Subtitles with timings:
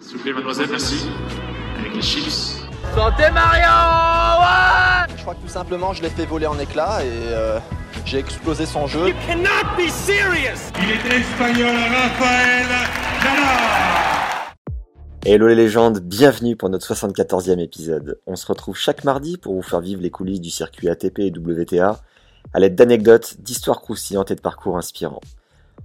[0.00, 1.06] S'il vous plaît, mademoiselle, merci.
[1.78, 2.62] Avec les chips.
[2.94, 3.66] Santé Mario
[4.40, 7.58] ouais Je crois que tout simplement, je l'ai fait voler en éclats et euh,
[8.04, 9.12] j'ai explosé son jeu.
[9.26, 12.66] cannot be serious Il est espagnol, Rafael
[13.24, 13.44] Nadal
[15.24, 18.20] Hello les légendes, bienvenue pour notre 74e épisode.
[18.26, 21.32] On se retrouve chaque mardi pour vous faire vivre les coulisses du circuit ATP et
[21.36, 22.00] WTA
[22.52, 25.20] à l'aide d'anecdotes, d'histoires croustillantes et de parcours inspirants.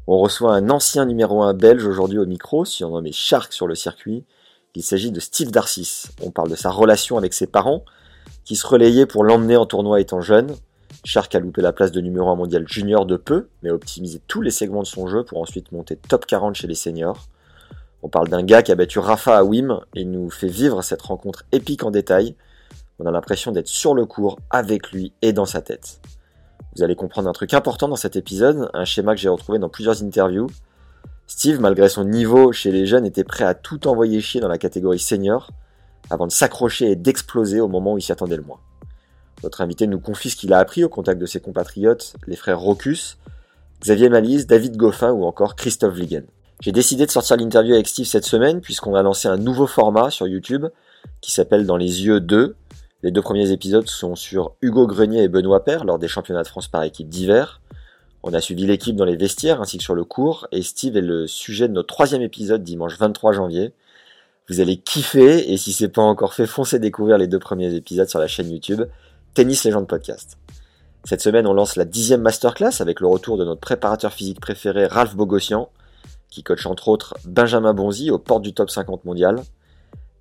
[0.07, 4.25] On reçoit un ancien numéro 1 belge aujourd'hui au micro, surnommé Shark sur le circuit.
[4.75, 6.05] Il s'agit de Steve Darcis.
[6.21, 7.85] On parle de sa relation avec ses parents,
[8.43, 10.55] qui se relayaient pour l'emmener en tournoi étant jeune.
[11.03, 14.21] Shark a loupé la place de numéro 1 mondial junior de peu, mais a optimisé
[14.27, 17.27] tous les segments de son jeu pour ensuite monter top 40 chez les seniors.
[18.03, 21.01] On parle d'un gars qui a battu Rafa à Wim et nous fait vivre cette
[21.01, 22.35] rencontre épique en détail.
[22.99, 26.01] On a l'impression d'être sur le cours avec lui et dans sa tête.
[26.75, 29.69] Vous allez comprendre un truc important dans cet épisode, un schéma que j'ai retrouvé dans
[29.69, 30.47] plusieurs interviews.
[31.27, 34.57] Steve, malgré son niveau chez les jeunes, était prêt à tout envoyer chier dans la
[34.57, 35.51] catégorie senior
[36.09, 38.59] avant de s'accrocher et d'exploser au moment où il s'y attendait le moins.
[39.43, 42.59] Notre invité nous confie ce qu'il a appris au contact de ses compatriotes, les frères
[42.59, 43.17] Rocus,
[43.81, 46.23] Xavier Malise, David Goffin ou encore Christophe Ligen.
[46.61, 50.11] J'ai décidé de sortir l'interview avec Steve cette semaine puisqu'on a lancé un nouveau format
[50.11, 50.67] sur YouTube
[51.21, 52.55] qui s'appelle Dans les yeux 2.
[53.04, 56.48] Les deux premiers épisodes sont sur Hugo Grenier et Benoît Père lors des championnats de
[56.48, 57.60] France par équipe d'hiver.
[58.21, 61.02] On a suivi l'équipe dans les vestiaires ainsi que sur le cours et Steve est
[61.02, 63.74] le sujet de notre troisième épisode dimanche 23 janvier.
[64.47, 68.07] Vous allez kiffer et si c'est pas encore fait, foncez découvrir les deux premiers épisodes
[68.07, 68.84] sur la chaîne YouTube
[69.34, 70.38] Tennis Légende Podcast.
[71.03, 74.85] Cette semaine, on lance la dixième masterclass avec le retour de notre préparateur physique préféré
[74.85, 75.69] Ralph Bogossian,
[76.29, 79.41] qui coach entre autres Benjamin Bonzi aux portes du top 50 mondial.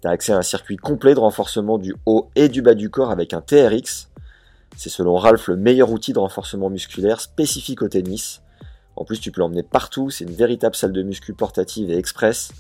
[0.03, 2.91] Tu as accès à un circuit complet de renforcement du haut et du bas du
[2.91, 4.09] corps avec un TRX.
[4.77, 8.41] C'est selon Ralph le meilleur outil de renforcement musculaire spécifique au tennis.
[8.97, 12.53] En plus, tu peux l'emmener partout, c'est une véritable salle de muscu portative et express.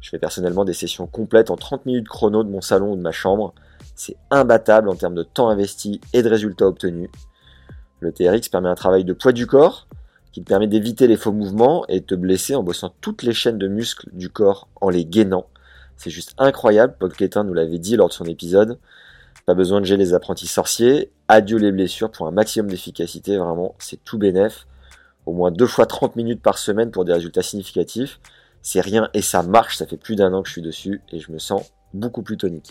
[0.00, 3.00] Je fais personnellement des sessions complètes en 30 minutes chrono de mon salon ou de
[3.00, 3.54] ma chambre.
[3.94, 7.10] C'est imbattable en termes de temps investi et de résultats obtenus.
[8.00, 9.86] Le TRX permet un travail de poids du corps,
[10.32, 13.32] qui te permet d'éviter les faux mouvements et de te blesser en bossant toutes les
[13.32, 15.46] chaînes de muscles du corps en les gainant.
[15.96, 18.78] C'est juste incroyable, Paul Clétin nous l'avait dit lors de son épisode.
[19.46, 23.74] Pas besoin de gérer les apprentis sorciers, adieu les blessures pour un maximum d'efficacité, vraiment,
[23.78, 24.66] c'est tout bénef.
[25.24, 28.20] Au moins deux fois 30 minutes par semaine pour des résultats significatifs.
[28.62, 31.20] C'est rien et ça marche, ça fait plus d'un an que je suis dessus et
[31.20, 31.62] je me sens
[31.94, 32.70] beaucoup plus tonique.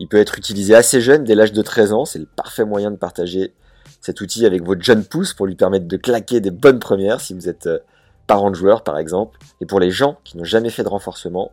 [0.00, 2.90] Il peut être utilisé assez jeune, dès l'âge de 13 ans, c'est le parfait moyen
[2.90, 3.54] de partager
[4.00, 7.34] cet outil avec votre jeune pouce pour lui permettre de claquer des bonnes premières si
[7.34, 7.78] vous êtes euh,
[8.26, 9.38] parent de joueur par exemple.
[9.60, 11.52] Et pour les gens qui n'ont jamais fait de renforcement,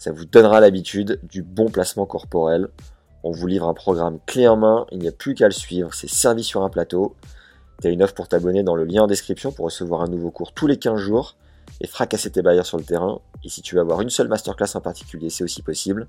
[0.00, 2.68] ça vous donnera l'habitude du bon placement corporel.
[3.22, 5.92] On vous livre un programme clé en main, il n'y a plus qu'à le suivre,
[5.92, 7.14] c'est servi sur un plateau.
[7.82, 10.30] Tu as une offre pour t'abonner dans le lien en description pour recevoir un nouveau
[10.30, 11.36] cours tous les 15 jours
[11.82, 13.20] et fracasser tes bailleurs sur le terrain.
[13.44, 16.08] Et si tu veux avoir une seule masterclass en particulier, c'est aussi possible.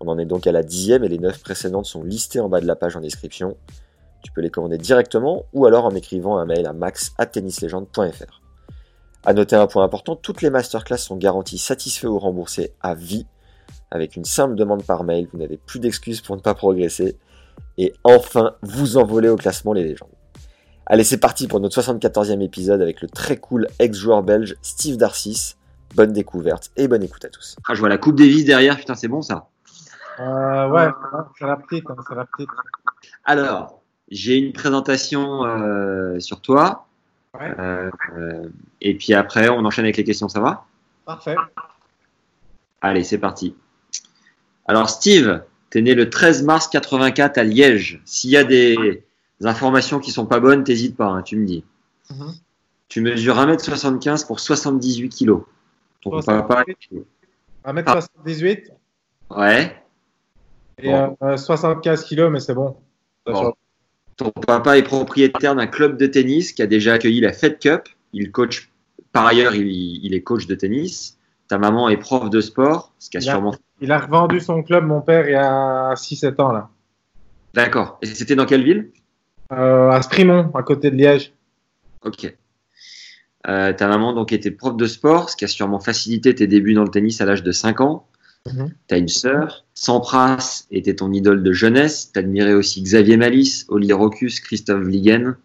[0.00, 2.62] On en est donc à la dixième et les neuf précédentes sont listées en bas
[2.62, 3.58] de la page en description.
[4.22, 8.41] Tu peux les commander directement ou alors en écrivant un mail à max@tennislegende.fr.
[9.24, 13.26] À noter un point important, toutes les masterclass sont garanties satisfaites ou remboursées à vie.
[13.90, 17.18] Avec une simple demande par mail, vous n'avez plus d'excuses pour ne pas progresser.
[17.78, 20.08] Et enfin, vous envolez au classement les légendes.
[20.86, 25.54] Allez, c'est parti pour notre 74e épisode avec le très cool ex-joueur belge Steve Darcis.
[25.94, 27.56] Bonne découverte et bonne écoute à tous.
[27.68, 29.48] Ah, je vois la Coupe Davis derrière, putain, c'est bon ça.
[30.18, 30.88] Euh, ouais,
[31.38, 32.48] c'est la petite, hein, c'est la petite.
[33.24, 36.86] Alors, j'ai une présentation euh, sur toi.
[37.38, 37.50] Ouais.
[37.58, 37.90] Euh,
[38.80, 40.66] et puis après, on enchaîne avec les questions, ça va?
[41.06, 41.36] Parfait.
[42.80, 43.54] Allez, c'est parti.
[44.66, 48.00] Alors, Steve, tu es né le 13 mars 84 à Liège.
[48.04, 49.02] S'il y a des
[49.42, 51.64] informations qui sont pas bonnes, t'hésites pas, hein, tu me dis.
[52.10, 52.34] Mhm.
[52.88, 55.40] Tu mesures 1m75 pour 78 kg.
[56.02, 56.46] Ton 78.
[56.46, 56.64] papa.
[57.64, 58.70] 1m78
[59.30, 59.82] Ouais.
[60.78, 61.16] et Bon.
[61.22, 62.76] euh, 75 kilos, mais c'est Bon.
[64.16, 67.88] Ton papa est propriétaire d'un club de tennis qui a déjà accueilli la Fed Cup.
[68.12, 68.70] Il coach,
[69.12, 69.66] par ailleurs, il,
[70.04, 71.18] il est coach de tennis.
[71.48, 73.54] Ta maman est prof de sport, ce qui a Il a- sûrement.
[73.80, 76.68] Il a revendu son club, mon père, il y a 6-7 ans, là.
[77.54, 77.98] D'accord.
[78.00, 78.90] Et c'était dans quelle ville?
[79.52, 81.32] Euh, à Strimont, à côté de Liège.
[82.04, 82.32] Ok.
[83.48, 86.74] Euh, ta maman donc était prof de sport, ce qui a sûrement facilité tes débuts
[86.74, 88.06] dans le tennis à l'âge de 5 ans.
[88.50, 88.72] Mhm.
[88.88, 89.64] Tu as une sœur.
[89.74, 92.10] Sampras était ton idole de jeunesse.
[92.12, 95.36] Tu admirais aussi Xavier Malice, Oli Rocus, Christophe Vliegen.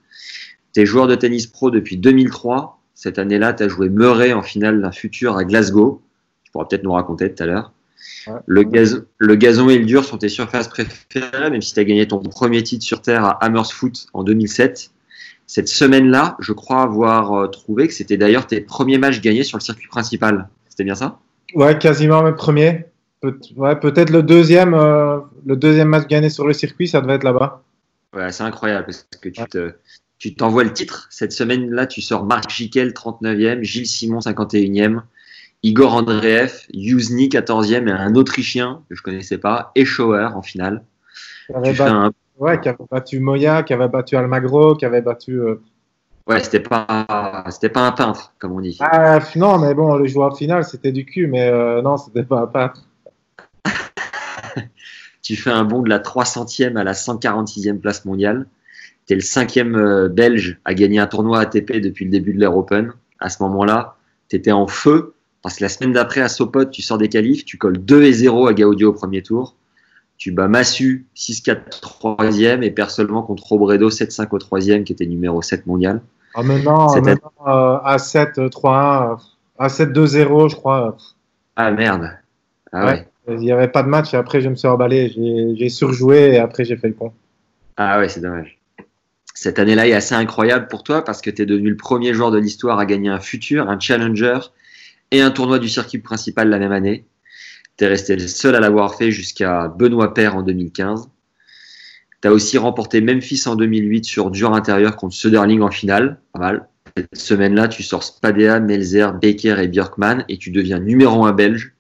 [0.74, 2.82] Tu es joueur de tennis pro depuis 2003.
[2.96, 6.02] Cette année-là, tu as joué Murray en finale d'un futur à Glasgow.
[6.44, 7.72] Tu pourras peut-être nous raconter tout à l'heure.
[8.26, 8.34] Ouais.
[8.46, 11.84] Le, gaz- le gazon et le dur sont tes surfaces préférées, même si tu as
[11.84, 14.92] gagné ton premier titre sur Terre à Hammersfoot en 2007.
[15.46, 19.58] Cette semaine-là, je crois avoir euh, trouvé que c'était d'ailleurs tes premiers matchs gagnés sur
[19.58, 20.50] le circuit principal.
[20.68, 21.20] C'était bien ça?
[21.56, 22.86] Ouais, quasiment mes premiers.
[23.22, 27.16] Peut- ouais, peut-être le deuxième, euh, le deuxième match gagné sur le circuit, ça devait
[27.16, 27.64] être là-bas.
[28.14, 29.74] Ouais, c'est incroyable parce que tu te,
[30.20, 31.08] tu t'envoies le titre.
[31.10, 35.02] Cette semaine-là, tu sors Marc Jiquel, 39e, Gilles Simon, 51e,
[35.64, 40.84] Igor Andreev, Yuzny, 14e et un Autrichien que je connaissais pas, et Schauer en finale.
[41.48, 42.12] Qui avait, battu, un...
[42.38, 45.40] ouais, qui avait battu Moya, qui avait battu Almagro, qui avait battu.
[45.40, 45.62] euh,
[46.28, 48.78] Ouais, c'était pas, c'était pas un peintre, comme on dit.
[48.82, 52.42] Ah, non, mais bon, le joueur final, c'était du cul, mais euh, non, c'était pas
[52.42, 52.84] un peintre.
[55.22, 58.48] Tu fais un bond de la 300e à la 146e place mondiale.
[59.06, 62.40] Tu es le cinquième euh, belge à gagner un tournoi ATP depuis le début de
[62.40, 62.94] l'Air Open.
[63.20, 63.98] À ce moment-là,
[64.30, 67.46] tu étais en feu parce que la semaine d'après à Sopot, tu sors des qualifs,
[67.46, 69.56] tu colles 2 et 0 à Gaudio au premier tour.
[70.18, 75.06] Tu bats Massu 6-4 troisième et perds seulement contre Robredo 7-5 au troisième qui était
[75.06, 76.02] numéro 7 mondial.
[76.40, 79.18] Ah, maintenant, maintenant euh, A7, 3-1,
[79.60, 80.96] euh, A7, 2-0, je crois.
[81.56, 82.12] Ah merde.
[82.72, 83.08] Ah ouais.
[83.28, 85.12] Il n'y avait pas de match et après, je me suis emballé.
[85.58, 87.12] J'ai surjoué et après, j'ai fait le con.
[87.76, 88.60] Ah ouais, c'est dommage.
[89.34, 92.30] Cette année-là est assez incroyable pour toi parce que tu es devenu le premier joueur
[92.30, 94.38] de l'histoire à gagner un futur, un challenger
[95.10, 97.06] et un tournoi du circuit principal la même année.
[97.78, 101.10] Tu es resté le seul à l'avoir fait jusqu'à Benoît Paire en 2015.
[102.22, 106.20] Tu as aussi remporté Memphis en 2008 sur dur intérieur contre Söderling en finale.
[106.34, 106.68] Pas mal.
[106.96, 111.74] Cette semaine-là, tu sors Spadea, Melzer, Baker et Björkman et tu deviens numéro un belge.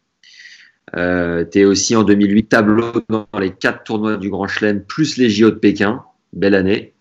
[0.95, 5.18] Euh, tu es aussi en 2008 tableau dans les quatre tournois du Grand Chelem plus
[5.18, 6.04] les JO de Pékin.
[6.34, 6.94] Belle année.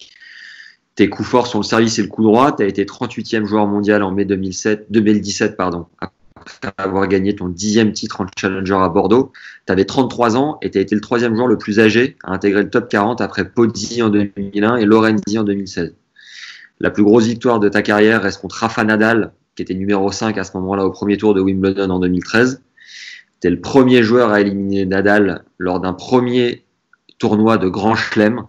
[0.94, 2.56] Tes coups forts sont le service et le coup droit.
[2.56, 5.86] Tu as été 38e joueur mondial en mai 2007, 2017 pardon,
[6.46, 9.32] après avoir gagné ton dixième titre en Challenger à Bordeaux.
[9.66, 12.32] Tu avais 33 ans et tu as été le troisième joueur le plus âgé à
[12.32, 15.94] intégrer le top 40 après Pozzi en 2001 et Lorenzi en 2016.
[16.81, 20.37] La plus grosse victoire de ta carrière reste contre Rafa Nadal, qui était numéro 5
[20.37, 22.62] à ce moment-là au premier tour de Wimbledon en 2013.
[23.40, 26.64] Tu es le premier joueur à éliminer Nadal lors d'un premier
[27.19, 28.46] tournoi de Grand Chelem.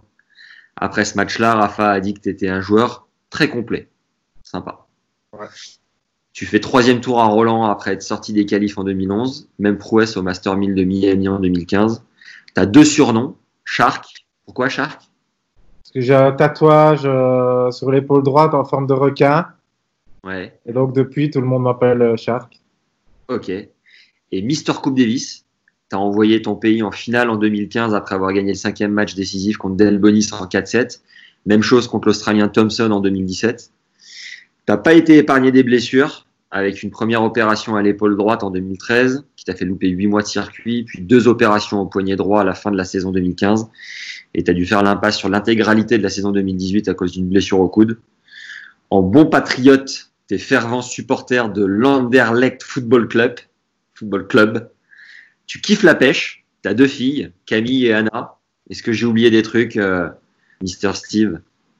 [0.75, 3.89] Après ce match-là, Rafa a dit que tu étais un joueur très complet.
[4.43, 4.87] Sympa.
[6.37, 9.49] Tu fais troisième tour à Roland après être sorti des qualifs en 2011.
[9.57, 12.03] Même prouesse au Master 1000 de Miami en 2015.
[12.53, 13.35] Tu as deux surnoms.
[13.65, 14.27] Shark.
[14.45, 15.01] Pourquoi Shark?
[15.01, 19.47] Parce que j'ai un tatouage euh, sur l'épaule droite en forme de requin.
[20.23, 20.55] Ouais.
[20.67, 22.61] Et donc, depuis, tout le monde m'appelle euh, Shark.
[23.29, 23.49] Ok.
[23.49, 25.43] Et Mister Coupe Davis,
[25.89, 29.15] tu as envoyé ton pays en finale en 2015 après avoir gagné le cinquième match
[29.15, 31.01] décisif contre Del Bonis en 4-7.
[31.47, 33.71] Même chose contre l'Australien Thompson en 2017.
[34.67, 39.25] T'as pas été épargné des blessures avec une première opération à l'épaule droite en 2013
[39.35, 42.43] qui t'a fait louper 8 mois de circuit, puis deux opérations au poignet droit à
[42.43, 43.67] la fin de la saison 2015.
[44.33, 47.27] Et tu as dû faire l'impasse sur l'intégralité de la saison 2018 à cause d'une
[47.27, 47.99] blessure au coude.
[48.89, 53.35] En bon patriote, t'es fervent supporter de l'Anderlecht Football Club.
[53.95, 54.69] Football Club.
[55.45, 56.45] Tu kiffes la pêche.
[56.61, 58.35] T'as deux filles, Camille et Anna.
[58.69, 60.09] Est-ce que j'ai oublié des trucs, euh,
[60.61, 61.39] Mister Steve?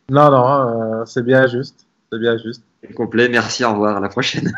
[0.10, 1.86] Non, non, euh, c'est bien juste.
[2.12, 2.64] C'est bien juste.
[2.96, 3.30] Complet.
[3.30, 4.00] Merci, au revoir.
[4.00, 4.52] La prochaine.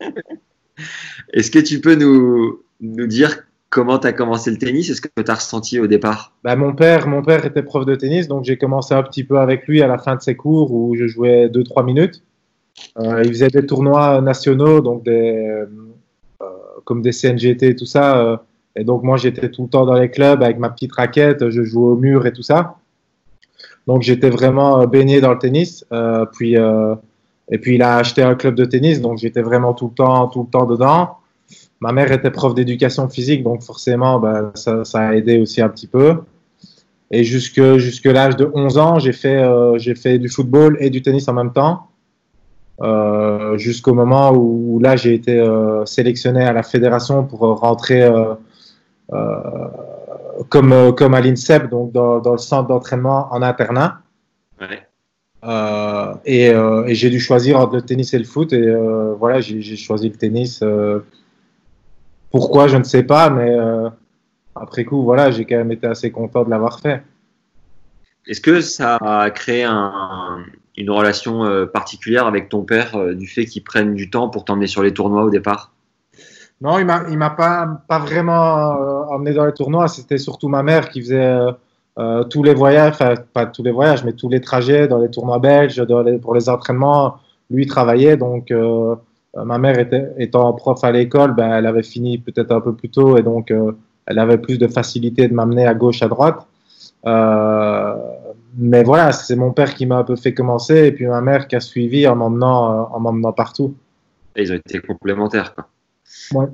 [1.32, 4.88] Est-ce que tu peux nous, nous dire comment tu as commencé le tennis?
[4.90, 6.32] Est-ce que tu as ressenti au départ?
[6.44, 9.38] Bah, mon, père, mon père était prof de tennis, donc j'ai commencé un petit peu
[9.38, 12.22] avec lui à la fin de ses cours où je jouais 2-3 minutes.
[12.98, 15.64] Euh, il faisait des tournois nationaux, donc des,
[16.42, 16.46] euh,
[16.84, 18.18] comme des CNGT et tout ça.
[18.18, 18.36] euh,
[18.76, 21.62] et donc moi j'étais tout le temps dans les clubs avec ma petite raquette, je
[21.62, 22.76] jouais au mur et tout ça.
[23.86, 25.84] Donc j'étais vraiment euh, baigné dans le tennis.
[25.92, 26.94] Euh, puis, euh,
[27.50, 30.28] et puis il a acheté un club de tennis, donc j'étais vraiment tout le temps,
[30.28, 31.16] tout le temps dedans.
[31.80, 35.68] Ma mère était prof d'éducation physique, donc forcément ben, ça, ça a aidé aussi un
[35.68, 36.16] petit peu.
[37.10, 40.90] Et jusque, jusque l'âge de 11 ans, j'ai fait, euh, j'ai fait du football et
[40.90, 41.86] du tennis en même temps.
[42.82, 48.10] Euh, jusqu'au moment où, où là j'ai été euh, sélectionné à la fédération pour rentrer
[50.48, 53.98] comme, euh, comme à l'INSEP, donc dans, dans le centre d'entraînement en internat.
[54.60, 54.86] Ouais.
[55.44, 58.52] Euh, et euh, et j'ai dû choisir entre le tennis et le foot.
[58.52, 60.64] Et euh, voilà, j'ai choisi le tennis.
[62.30, 63.54] pourquoi, je ne sais pas, mais
[64.54, 67.02] après coup, voilà, j'ai quand même été assez content de l'avoir fait.
[68.26, 70.44] Est-ce que ça a créé un,
[70.78, 74.82] une relation particulière avec ton père du fait qu'il prenne du temps pour t'emmener sur
[74.82, 75.73] les tournois au départ?
[76.64, 79.86] Non, il il m'a pas, pas vraiment euh, emmené dans les tournois.
[79.86, 81.52] C'était surtout ma mère qui faisait euh,
[81.98, 85.10] euh, tous les voyages, enfin pas tous les voyages, mais tous les trajets dans les
[85.10, 85.84] tournois belges,
[86.22, 87.18] pour les entraînements.
[87.50, 88.50] Lui travaillait, donc
[89.36, 92.88] ma mère était, étant prof à l'école, ben, elle avait fini peut-être un peu plus
[92.88, 93.52] tôt et donc
[94.06, 96.46] elle avait plus de facilité de m'amener à gauche, à droite.
[98.56, 101.46] Mais voilà, c'est mon père qui m'a un peu fait commencer et puis ma mère
[101.46, 103.74] qui a suivi en m'emmenant, en m'emmenant partout.
[104.36, 105.54] Ils ont été complémentaires.
[105.54, 105.66] Quoi.
[106.32, 106.46] Ouais.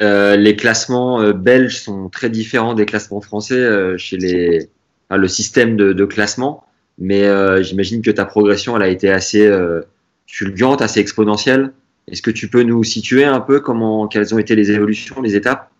[0.00, 4.70] Euh, les classements euh, belges sont très différents des classements français euh, chez les
[5.08, 6.64] enfin, le système de, de classement,
[6.98, 7.24] mais
[7.62, 9.50] j'imagine que ta progression elle a été assez
[10.26, 11.72] fulgurante, assez exponentielle.
[12.08, 15.36] Est-ce que tu peux nous situer un peu comment quelles ont été les évolutions, les
[15.36, 15.70] étapes?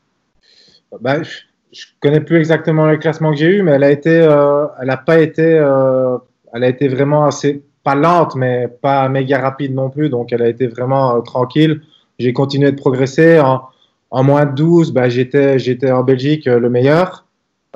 [1.01, 1.31] Bah, je,
[1.73, 4.97] je connais plus exactement le classement que j'ai eu, mais elle a été, elle a
[4.97, 10.09] pas été, elle a été vraiment assez, pas lente, mais pas méga rapide non plus.
[10.09, 11.83] Donc, elle a été vraiment tranquille.
[12.19, 13.41] J'ai continué de progresser.
[13.41, 13.63] En,
[14.11, 17.27] en moins de 12, bah, j'étais, j'étais en Belgique euh, le meilleur.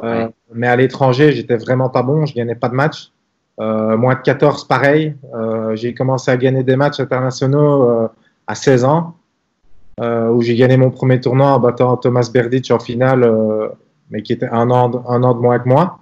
[0.02, 0.28] Euh, Ouais.
[0.52, 2.26] Mais à l'étranger, j'étais vraiment pas bon.
[2.26, 3.10] Je gagnais pas de match.
[3.58, 5.16] Euh, moins de 14, pareil.
[5.34, 8.08] Euh, j'ai commencé à gagner des matchs internationaux
[8.46, 9.14] à 16 ans
[9.98, 13.26] où j'ai gagné mon premier tournoi en battant Thomas Berdych en finale,
[14.10, 15.98] mais qui était un an, un an de moins que moi.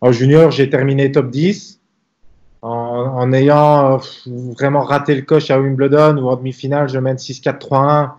[0.00, 1.75] En junior, j'ai terminé top 10
[2.66, 3.98] en, en ayant euh,
[4.58, 8.10] vraiment raté le coche à Wimbledon où en demi-finale, je mène 6-4-3-1.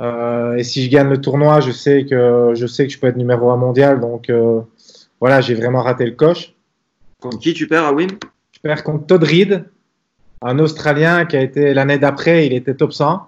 [0.00, 3.06] Euh, et si je gagne le tournoi, je sais que je sais que je peux
[3.06, 4.00] être numéro 1 mondial.
[4.00, 4.60] Donc euh,
[5.20, 6.54] voilà, j'ai vraiment raté le coche.
[7.20, 8.08] Contre qui tu perds à Wim?
[8.52, 9.64] Je perds contre Todd Reed,
[10.42, 13.26] un Australien qui a été l'année d'après, il était top 100.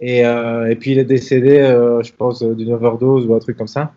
[0.00, 1.58] Et, euh, et puis il est décédé,
[2.02, 3.92] je pense, d'une overdose ou un truc comme ça.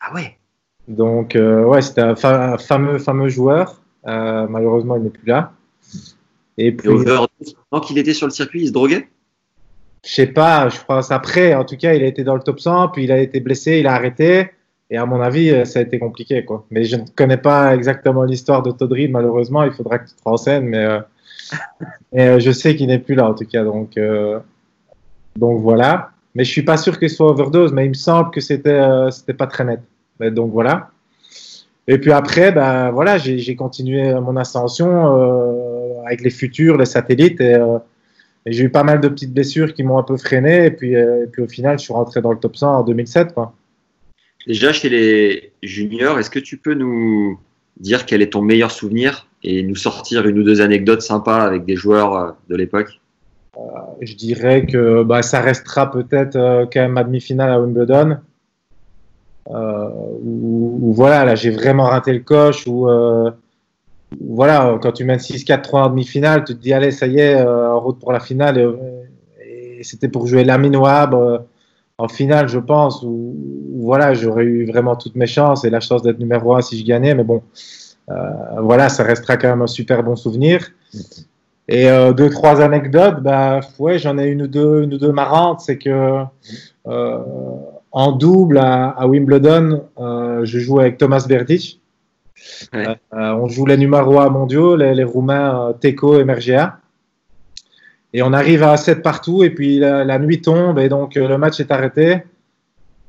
[0.00, 0.36] Ah ouais?
[0.88, 3.80] Donc ouais, c'était un, fa- un fameux fameux joueur.
[4.06, 5.52] Euh, malheureusement, il n'est plus là.
[6.58, 6.88] Et puis.
[7.70, 9.08] Tant qu'il était sur le circuit, il se droguait
[10.04, 12.60] je sais pas, je pense après, en tout cas, il a été dans le top
[12.60, 14.50] 100, puis il a été blessé, il a arrêté.
[14.90, 16.66] Et à mon avis, euh, ça a été compliqué, quoi.
[16.70, 19.64] Mais je ne connais pas exactement l'histoire de Todd Reed, malheureusement.
[19.64, 21.00] Il faudra que tu te renseignes, mais, euh,
[22.12, 23.64] mais euh, je sais qu'il n'est plus là, en tout cas.
[23.64, 23.98] Donc,
[25.36, 26.10] donc voilà.
[26.34, 29.34] Mais je suis pas sûr qu'il soit overdose, mais il me semble que c'était c'était
[29.34, 29.80] pas très net.
[30.20, 30.90] Mais donc voilà.
[31.86, 37.40] Et puis après, ben voilà, j'ai continué mon ascension euh, avec les futurs, les satellites,
[37.40, 37.78] et, euh,
[38.46, 40.66] et j'ai eu pas mal de petites blessures qui m'ont un peu freiné.
[40.66, 42.84] Et puis, euh, et puis au final, je suis rentré dans le top 100 en
[42.84, 43.54] 2007, quoi.
[44.46, 47.38] Déjà chez les juniors, est-ce que tu peux nous
[47.78, 51.64] dire quel est ton meilleur souvenir et nous sortir une ou deux anecdotes sympas avec
[51.64, 53.00] des joueurs de l'époque?
[54.00, 58.18] Je dirais que bah, ça restera peut-être euh, quand même ma demi-finale à Wimbledon.
[59.50, 59.88] Euh,
[60.24, 62.66] où, voilà, là j'ai vraiment raté le coche.
[62.66, 63.30] Où, euh,
[64.20, 67.72] voilà, quand tu mènes 6-4-3 en demi-finale, tu te dis allez, ça y est, euh,
[67.72, 68.58] en route pour la finale.
[68.58, 71.44] Et, c'était pour jouer Lamine Ouab
[71.98, 73.02] en finale, je pense.
[73.02, 73.36] Où,
[73.74, 76.78] où, voilà, j'aurais eu vraiment toutes mes chances et la chance d'être numéro 1 si
[76.78, 77.14] je gagnais.
[77.14, 77.42] Mais bon,
[78.10, 78.14] euh,
[78.58, 80.70] voilà, ça restera quand même un super bon souvenir.
[81.66, 85.12] Et euh, deux, trois anecdotes, bah, ouais, j'en ai une ou deux, une ou deux
[85.12, 85.60] marrantes.
[85.60, 86.24] C'est que
[86.86, 87.18] euh,
[87.94, 91.80] en double à, à Wimbledon, euh, je joue avec Thomas Berdych.
[92.72, 92.88] Ouais.
[92.88, 96.78] Euh, on joue les numéros 1 mondiaux, les, les Roumains euh, Teco et Mergea.
[98.12, 101.38] Et on arrive à 7 partout, et puis la, la nuit tombe, et donc le
[101.38, 102.22] match est arrêté.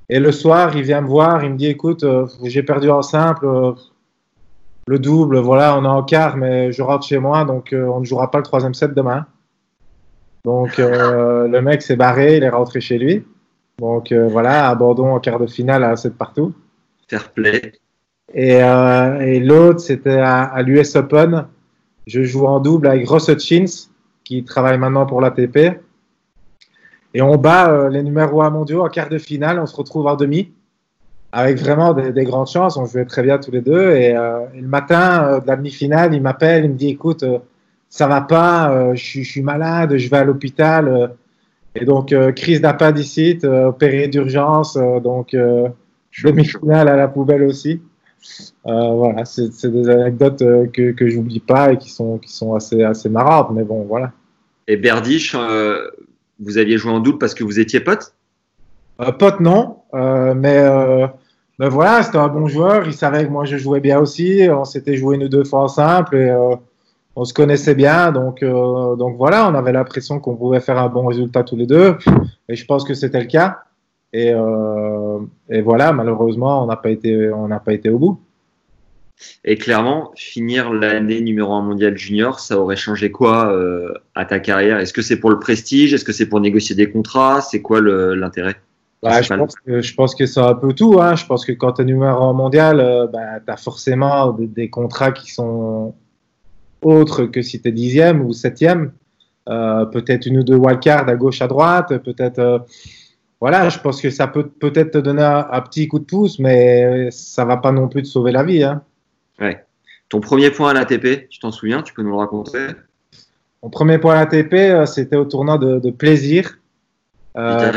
[0.08, 3.02] Et le soir, il vient me voir, il me dit écoute, euh, j'ai perdu en
[3.02, 3.72] simple, euh,
[4.86, 8.02] le double, voilà, on est en quart, mais je rentre chez moi, donc euh, on
[8.02, 9.26] ne jouera pas le troisième set demain.
[10.44, 13.26] Donc le mec s'est barré, il est rentré chez lui.
[13.80, 16.54] Donc euh, voilà, abandon en quart de finale à 7 partout.
[17.08, 17.74] Fair play.
[18.34, 21.46] Et, euh, et l'autre, c'était à, à l'US Open.
[22.08, 23.88] Je joue en double avec Ross Hutchins,
[24.24, 25.80] qui travaille maintenant pour l'ATP.
[27.14, 29.60] Et on bat euh, les numéros 1 mondiaux en quart de finale.
[29.60, 30.52] On se retrouve en demi,
[31.32, 32.78] avec vraiment des, des grandes chances.
[32.78, 33.92] On jouait très bien tous les deux.
[33.92, 37.24] Et, euh, et le matin euh, de la demi-finale, il m'appelle, il me dit Écoute,
[37.90, 41.16] ça va pas, je suis malade, je vais à l'hôpital.
[41.76, 44.78] Et donc, euh, crise d'appendicite, euh, opéré d'urgence.
[44.78, 45.68] euh, donc, euh,
[46.24, 47.82] demi-finale à la poubelle aussi.
[48.66, 52.56] Euh, voilà, c'est des anecdotes euh, que, que j'oublie pas et qui sont, qui sont
[52.56, 54.12] assez, assez marrantes, mais bon, voilà.
[54.68, 55.92] Et Berdych, euh,
[56.40, 58.14] vous aviez joué en double parce que vous étiez potes
[59.00, 61.06] Euh, pote, non, euh, mais, euh,
[61.60, 62.88] mais voilà, c'était un bon joueur.
[62.88, 64.48] Il savait que moi je jouais bien aussi.
[64.50, 66.56] On s'était joué une ou deux fois en simple et euh,
[67.16, 68.12] on se connaissait bien.
[68.12, 71.66] Donc, euh, donc voilà, on avait l'impression qu'on pouvait faire un bon résultat tous les
[71.66, 71.98] deux.
[72.50, 73.60] Et je pense que c'était le cas.
[74.14, 75.20] Et, euh,
[75.50, 78.20] et voilà, malheureusement, on n'a pas été, on n'a pas été au bout.
[79.46, 84.40] Et clairement, finir l'année numéro 1 mondial junior, ça aurait changé quoi euh, à ta
[84.40, 84.80] carrière?
[84.80, 85.94] Est-ce que c'est pour le prestige?
[85.94, 87.40] Est-ce que c'est pour négocier des contrats?
[87.42, 88.56] C'est quoi l'intérêt
[89.04, 91.00] bah, je, pense que, je pense que c'est un peu tout.
[91.00, 91.16] Hein.
[91.16, 94.48] Je pense que quand tu es numéro 1 mondial, euh, bah, tu as forcément des,
[94.48, 95.94] des, contrats qui sont
[96.86, 98.92] autres que si tu es dixième ou septième.
[99.48, 101.98] Euh, peut-être une ou deux wildcards à gauche, à droite.
[102.00, 102.40] Peut-être.
[102.40, 102.60] Euh,
[103.42, 106.40] voilà, je pense que ça peut peut-être te donner un, un, petit coup de pouce,
[106.40, 108.64] mais ça va pas non plus te sauver la vie.
[108.64, 108.82] Hein.
[109.40, 109.64] Ouais.
[110.10, 112.68] Ton premier point à l'ATP, tu t'en souviens Tu peux nous le raconter?
[113.64, 116.60] Mon premier point à l'ATP, euh, c'était au tournoi de, de plaisir.
[117.36, 117.72] Euh,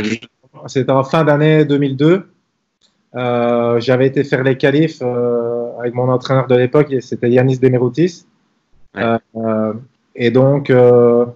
[0.67, 2.29] c'était en fin d'année 2002.
[3.15, 5.01] Euh, J'avais été faire les qualifs
[5.81, 8.27] avec mon entraîneur de l'époque, c'était Yanis Demeroutis.
[8.99, 9.19] Ouais.
[9.37, 9.73] Euh,
[10.15, 11.27] et donc, je,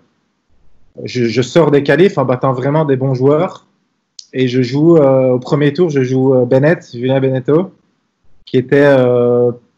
[1.04, 3.66] je, sors des qualifs en battant vraiment des bons joueurs.
[4.33, 7.73] Et je joue au premier tour, je joue Bennett, Julien Beneteau,
[8.47, 8.97] qui était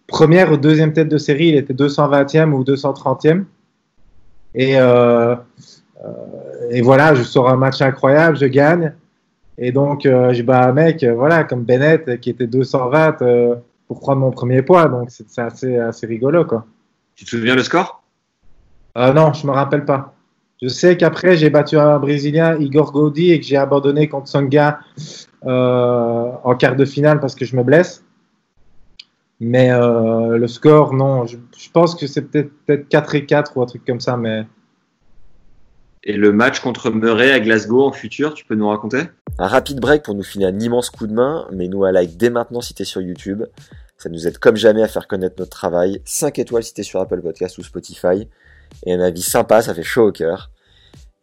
[0.07, 3.45] première ou deuxième tête de série, il était 220e ou 230e.
[4.55, 5.35] Et, euh,
[6.05, 6.11] euh,
[6.71, 8.93] et voilà, je sors un match incroyable, je gagne.
[9.59, 13.55] Et donc, euh, je bats un mec, voilà, comme Bennett, qui était 220 euh,
[13.89, 14.89] pour prendre mon premier poids.
[14.89, 16.67] Donc, c'est assez, assez rigolo, quoi.
[17.17, 18.03] Tu te souviens le score?
[18.97, 20.15] Euh, Non, je me rappelle pas.
[20.63, 24.81] Je sais qu'après, j'ai battu un Brésilien, Igor Gaudi, et que j'ai abandonné contre Songa
[25.43, 28.05] en quart de finale parce que je me blesse.
[29.41, 33.57] Mais euh, le score, non, je, je pense que c'est peut-être peut 4 et 4
[33.57, 34.17] ou un truc comme ça.
[34.17, 34.47] Mais...
[36.05, 39.03] Et le match contre Murray à Glasgow en futur, tu peux nous raconter?
[39.39, 42.17] Un rapide break pour nous filer un immense coup de main, mais nous à like
[42.17, 43.45] dès maintenant si t'es sur YouTube.
[43.97, 46.03] Ça nous aide comme jamais à faire connaître notre travail.
[46.05, 48.29] 5 étoiles si t'es sur Apple Podcast ou Spotify.
[48.85, 50.51] Et un avis sympa, ça fait chaud au cœur.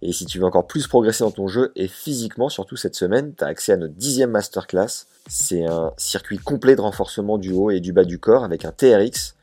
[0.02, 3.36] Et si tu veux encore plus progresser dans ton jeu et physiquement, surtout cette semaine,
[3.36, 5.06] tu as accès à notre dixième masterclass.
[5.30, 8.72] C'est un circuit complet de renforcement du haut et du bas du corps avec un
[8.72, 9.36] TRX.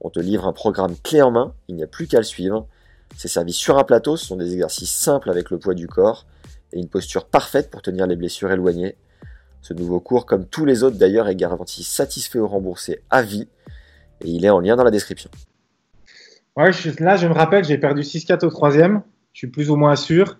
[0.00, 2.66] On te livre un programme clé en main, il n'y a plus qu'à le suivre.
[3.16, 6.26] C'est servi sur un plateau, ce sont des exercices simples avec le poids du corps
[6.72, 8.96] et une posture parfaite pour tenir les blessures éloignées.
[9.60, 13.48] Ce nouveau cours, comme tous les autres d'ailleurs, est garanti satisfait ou remboursé à vie
[14.20, 15.30] et il est en lien dans la description.
[16.56, 19.02] Ouais, là je me rappelle, j'ai perdu 6-4 au troisième
[19.38, 20.36] je suis plus ou moins sûr.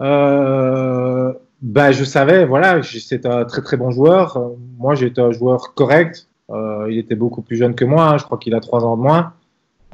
[0.00, 4.52] Euh, ben, je savais, voilà, c'était un très très bon joueur.
[4.78, 6.26] Moi, j'étais un joueur correct.
[6.48, 8.08] Euh, il était beaucoup plus jeune que moi.
[8.08, 8.16] Hein.
[8.16, 9.34] Je crois qu'il a trois ans de moins.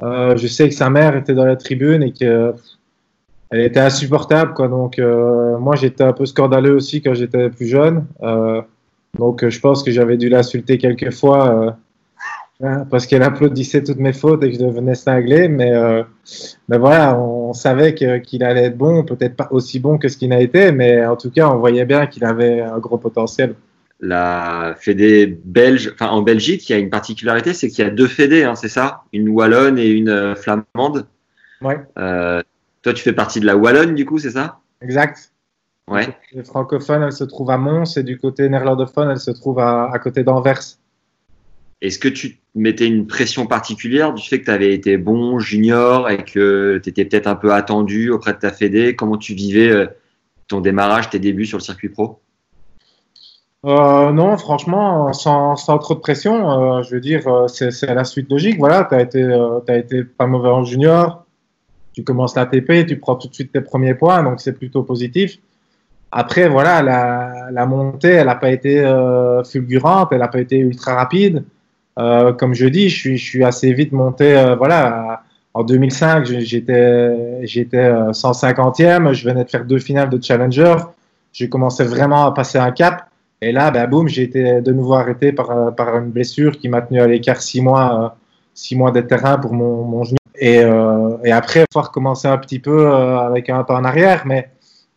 [0.01, 2.55] Euh, je sais que sa mère était dans la tribune et que
[3.51, 4.67] elle était insupportable, quoi.
[4.67, 8.05] Donc, euh, moi, j'étais un peu scandaleux aussi quand j'étais plus jeune.
[8.23, 8.61] Euh,
[9.17, 11.75] donc, je pense que j'avais dû l'insulter quelques fois
[12.63, 15.47] Hein, parce qu'elle applaudissait toutes mes fautes et que je devenais cinglé.
[15.47, 16.03] Mais, euh,
[16.69, 20.31] mais voilà, on savait qu'il allait être bon, peut-être pas aussi bon que ce qu'il
[20.31, 23.55] a été, mais en tout cas, on voyait bien qu'il avait un gros potentiel.
[23.99, 27.91] La Fédé belge, enfin en Belgique, il y a une particularité, c'est qu'il y a
[27.91, 29.03] deux Fédés, hein, c'est ça?
[29.11, 31.07] Une wallonne et une euh, flamande?
[31.61, 31.79] Ouais.
[31.97, 32.41] Euh,
[32.81, 34.59] toi, tu fais partie de la wallonne, du coup, c'est ça?
[34.81, 35.31] Exact.
[35.87, 36.07] Ouais.
[36.33, 39.91] Les francophones, elle se trouve à Mons et du côté néerlandophone, elle se trouve à,
[39.91, 40.61] à côté d'Anvers.
[41.81, 46.09] Est-ce que tu mettais une pression particulière du fait que tu avais été bon junior
[46.09, 48.95] et que tu étais peut-être un peu attendu auprès de ta fédé?
[48.95, 49.87] Comment tu vivais euh,
[50.47, 52.19] ton démarrage, tes débuts sur le circuit pro?
[53.63, 58.29] Euh, non, franchement, sans, sans, trop de pression, euh, je veux dire, c'est la suite
[58.31, 58.57] logique.
[58.57, 61.20] Voilà, tu euh, as été pas mauvais en junior,
[61.93, 65.37] tu commences l'ATP, tu prends tout de suite tes premiers points, donc c'est plutôt positif.
[66.11, 66.81] Après, voilà,
[67.51, 71.43] la, montée, elle n'a pas été euh, fulgurante, elle n'a pas été ultra rapide.
[71.99, 74.37] Euh, comme je dis, je suis, assez vite monté.
[74.37, 75.23] Euh, voilà,
[75.53, 79.07] en 2005, j'étais j'étais 150e.
[79.07, 80.75] Euh, je venais de faire deux finales de Challenger.
[81.33, 83.09] J'ai commencé vraiment à passer un cap.
[83.41, 86.81] Et là, ben, boum, j'ai été de nouveau arrêté par, par une blessure qui m'a
[86.81, 88.15] tenu à l'écart six mois,
[88.53, 90.20] six mois de terrain pour mon, mon genou.
[90.41, 94.23] Et, euh, et après, faut recommencer un petit peu avec un pas en arrière.
[94.25, 94.49] Mais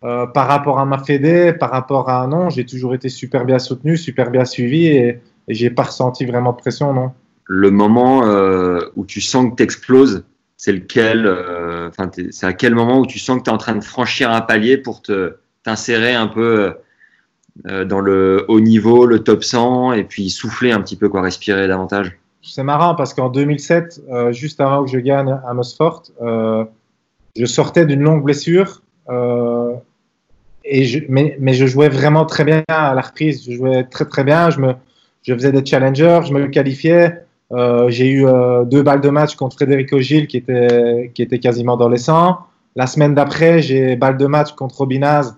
[0.03, 3.45] euh, par rapport à ma fédé, par rapport à un nom, j'ai toujours été super
[3.45, 4.87] bien soutenu, super bien suivi.
[4.87, 7.13] Et, et j'ai pas ressenti vraiment de pression, non.
[7.45, 10.25] Le moment euh, où tu sens que tu exploses,
[10.57, 13.59] c'est lequel euh, Enfin, c'est à quel moment où tu sens que tu es en
[13.59, 16.75] train de franchir un palier pour te t'insérer un peu
[17.67, 21.23] euh, dans le haut niveau, le top 100, et puis souffler un petit peu, quoi,
[21.23, 22.19] respirer davantage?
[22.47, 26.65] C'est marrant parce qu'en 2007, euh, juste avant que je gagne à Mosfort, euh,
[27.37, 28.83] je sortais d'une longue blessure.
[30.65, 33.45] et je, mais, mais je jouais vraiment très bien à la reprise.
[33.45, 34.51] Je jouais très très bien.
[34.51, 34.75] Je me,
[35.23, 37.25] je faisais des challengers, je me qualifiais.
[37.53, 41.39] Euh, j'ai eu euh, deux balles de match contre Frédéric Gilles qui était, qui était
[41.39, 42.39] quasiment dans les 100.
[42.77, 45.37] La semaine d'après, j'ai balle de match contre Robinaz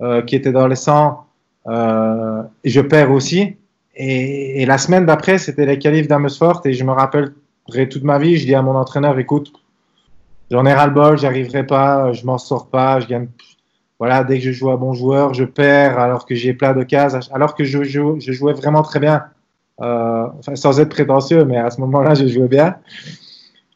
[0.00, 1.26] euh, qui était dans les 100
[1.68, 3.56] euh, et je perds aussi.
[3.98, 8.36] Et, la semaine d'après, c'était les qualifs d'Amersfoort et je me rappellerai toute ma vie,
[8.36, 9.52] je dis à mon entraîneur, écoute,
[10.50, 13.28] j'en ai ras le bol, j'arriverai pas, je m'en sors pas, je gagne.
[13.98, 16.84] Voilà, dès que je joue à bon joueur, je perds alors que j'ai plein de
[16.84, 19.24] cases, alors que je, je jouais vraiment très bien.
[19.80, 22.76] Euh, enfin, sans être prétentieux, mais à ce moment-là, je jouais bien.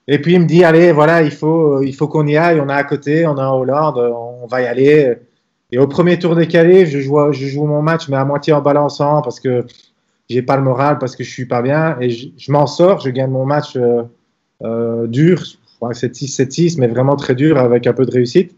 [0.08, 2.68] Et puis il me dit, allez, voilà, il faut, il faut qu'on y aille, on
[2.68, 5.16] est à côté, on est en Hollande, on va y aller.
[5.70, 8.52] Et au premier tour des qualifs, je joue, je joue mon match, mais à moitié
[8.52, 9.64] en balançant parce que
[10.28, 11.96] j'ai pas le moral, parce que je suis pas bien.
[12.00, 14.02] Et je, m'en sors, je gagne mon match euh,
[14.62, 15.42] euh dur,
[15.80, 18.54] 7-6, 7-6, mais vraiment très dur avec un peu de réussite.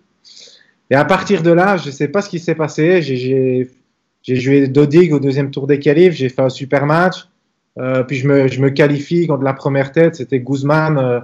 [0.91, 3.03] Et à partir de là, je sais pas ce qui s'est passé.
[3.03, 7.29] J'ai joué Dodig au deuxième tour des qualifs, j'ai fait un super match.
[7.79, 11.21] Euh, puis je me, je me, qualifie contre la première tête, c'était Guzman euh,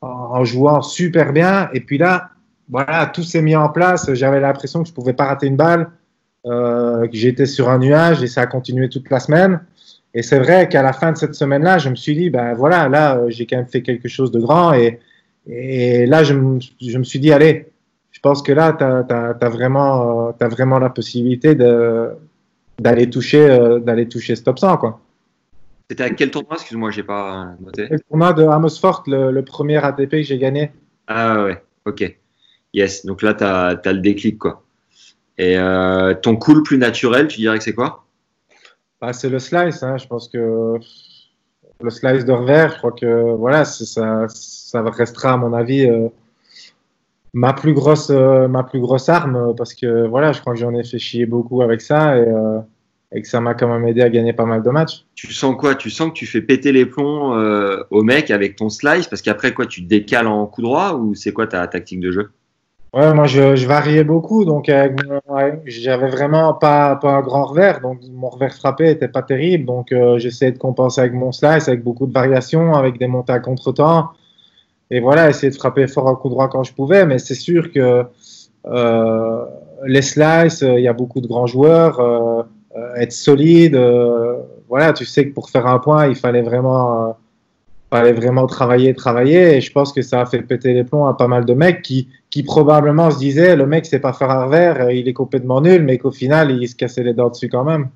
[0.00, 1.68] en, jouant super bien.
[1.72, 2.30] Et puis là,
[2.68, 4.12] voilà, tout s'est mis en place.
[4.14, 5.90] J'avais l'impression que je pouvais pas rater une balle,
[6.46, 9.60] euh, j'étais sur un nuage et ça a continué toute la semaine.
[10.14, 12.88] Et c'est vrai qu'à la fin de cette semaine-là, je me suis dit, ben voilà,
[12.88, 14.74] là, euh, j'ai quand même fait quelque chose de grand.
[14.74, 15.00] Et,
[15.46, 16.34] et là, je,
[16.80, 17.66] je, me suis dit, allez,
[18.10, 24.06] je pense que là, tu as, as, vraiment, as vraiment la possibilité d'aller toucher, d'aller
[24.06, 25.00] toucher Stop 100, quoi.
[25.90, 27.88] C'était à quel tournoi Excuse-moi, j'ai pas noté.
[27.90, 30.70] Le tournoi de Amersfoort, le, le premier ATP que j'ai gagné.
[31.06, 32.16] Ah ouais, ok.
[32.74, 34.62] Yes, donc là, tu as, le déclic, quoi.
[35.38, 38.04] Et euh, ton cool plus naturel, tu dirais que c'est quoi?
[39.02, 39.98] Bah, C'est le slice, hein.
[39.98, 40.78] je pense que
[41.80, 46.08] le slice de revers, je crois que voilà, ça, ça restera à mon avis euh,
[47.34, 50.72] ma plus grosse euh, ma plus grosse arme parce que voilà, je crois que j'en
[50.74, 52.32] ai fait chier beaucoup avec ça et
[53.14, 55.04] et que ça m'a quand même aidé à gagner pas mal de matchs.
[55.14, 55.74] Tu sens quoi?
[55.74, 59.06] Tu sens que tu fais péter les plombs euh, au mec avec ton slice?
[59.06, 62.10] Parce qu'après quoi tu te décales en coup droit ou c'est quoi ta tactique de
[62.10, 62.30] jeu?
[62.94, 64.70] Ouais, moi je, je, variais beaucoup donc
[65.64, 69.92] j'avais vraiment pas, pas un grand revers donc mon revers frappé était pas terrible donc
[69.92, 73.40] euh, j'essayais de compenser avec mon slice avec beaucoup de variations avec des montées à
[73.40, 74.10] contre-temps
[74.90, 77.72] et voilà essayer de frapper fort en coup droit quand je pouvais mais c'est sûr
[77.72, 78.04] que
[78.66, 79.44] euh,
[79.86, 82.42] les slices il y a beaucoup de grands joueurs euh,
[82.76, 83.74] euh, être solide.
[83.74, 84.36] Euh,
[84.68, 87.12] voilà, tu sais que pour faire un point, il fallait vraiment, euh,
[87.92, 89.56] fallait vraiment travailler, travailler.
[89.56, 91.82] Et je pense que ça a fait péter les plombs à pas mal de mecs
[91.82, 95.60] qui, qui probablement se disaient le mec sait pas faire un revers, il est complètement
[95.60, 97.88] nul, mais qu'au final, il se cassait les dents dessus quand même.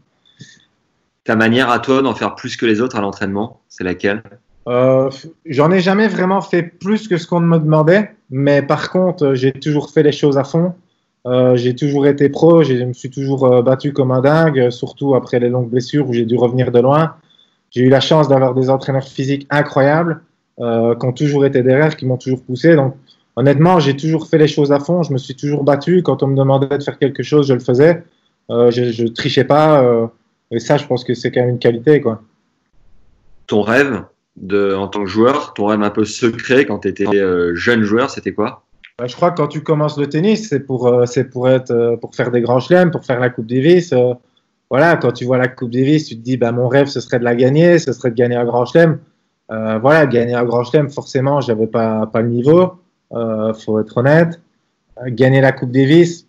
[1.25, 4.23] Ta manière à toi d'en faire plus que les autres à l'entraînement, c'est laquelle?
[4.69, 5.11] Euh,
[5.47, 9.53] J'en ai jamais vraiment fait plus que ce qu'on me demandait, mais par contre, j'ai
[9.53, 10.75] toujours fait les choses à fond.
[11.27, 15.17] Euh, j'ai toujours été pro, je me suis toujours euh, battu comme un dingue, surtout
[15.17, 17.15] après les longues blessures où j'ai dû revenir de loin.
[17.77, 20.23] J'ai eu la chance d'avoir des entraîneurs physiques incroyables
[20.61, 22.75] euh, qui ont toujours été derrière, qui m'ont toujours poussé.
[22.75, 22.95] Donc,
[23.37, 25.03] honnêtement, j'ai toujours fait les choses à fond.
[25.03, 26.03] Je me suis toujours battu.
[26.03, 28.03] Quand on me demandait de faire quelque chose, je le faisais.
[28.51, 29.83] Euh, je, ne trichais pas.
[29.83, 30.07] Euh,
[30.51, 32.23] et ça, je pense que c'est quand même une qualité, quoi.
[33.47, 34.05] Ton rêve
[34.37, 37.05] de, en tant que joueur, ton rêve un peu secret quand tu étais
[37.55, 38.63] jeune joueur, c'était quoi?
[38.99, 41.71] Bah, je crois que quand tu commences le tennis, c'est pour, euh, c'est pour, être,
[41.71, 43.93] euh, pour faire des grands chelems, pour faire la Coupe Davis.
[43.93, 44.15] Euh,
[44.71, 47.19] voilà, quand tu vois la Coupe Davis, tu te dis, bah, mon rêve, ce serait
[47.19, 48.99] de la gagner, ce serait de gagner un grand chelem.
[49.49, 52.75] voilà, gagner un grand chelem, forcément, j'avais pas, pas le niveau.
[53.13, 54.41] Euh, faut être honnête.
[55.09, 56.27] Gagner la Coupe Davis,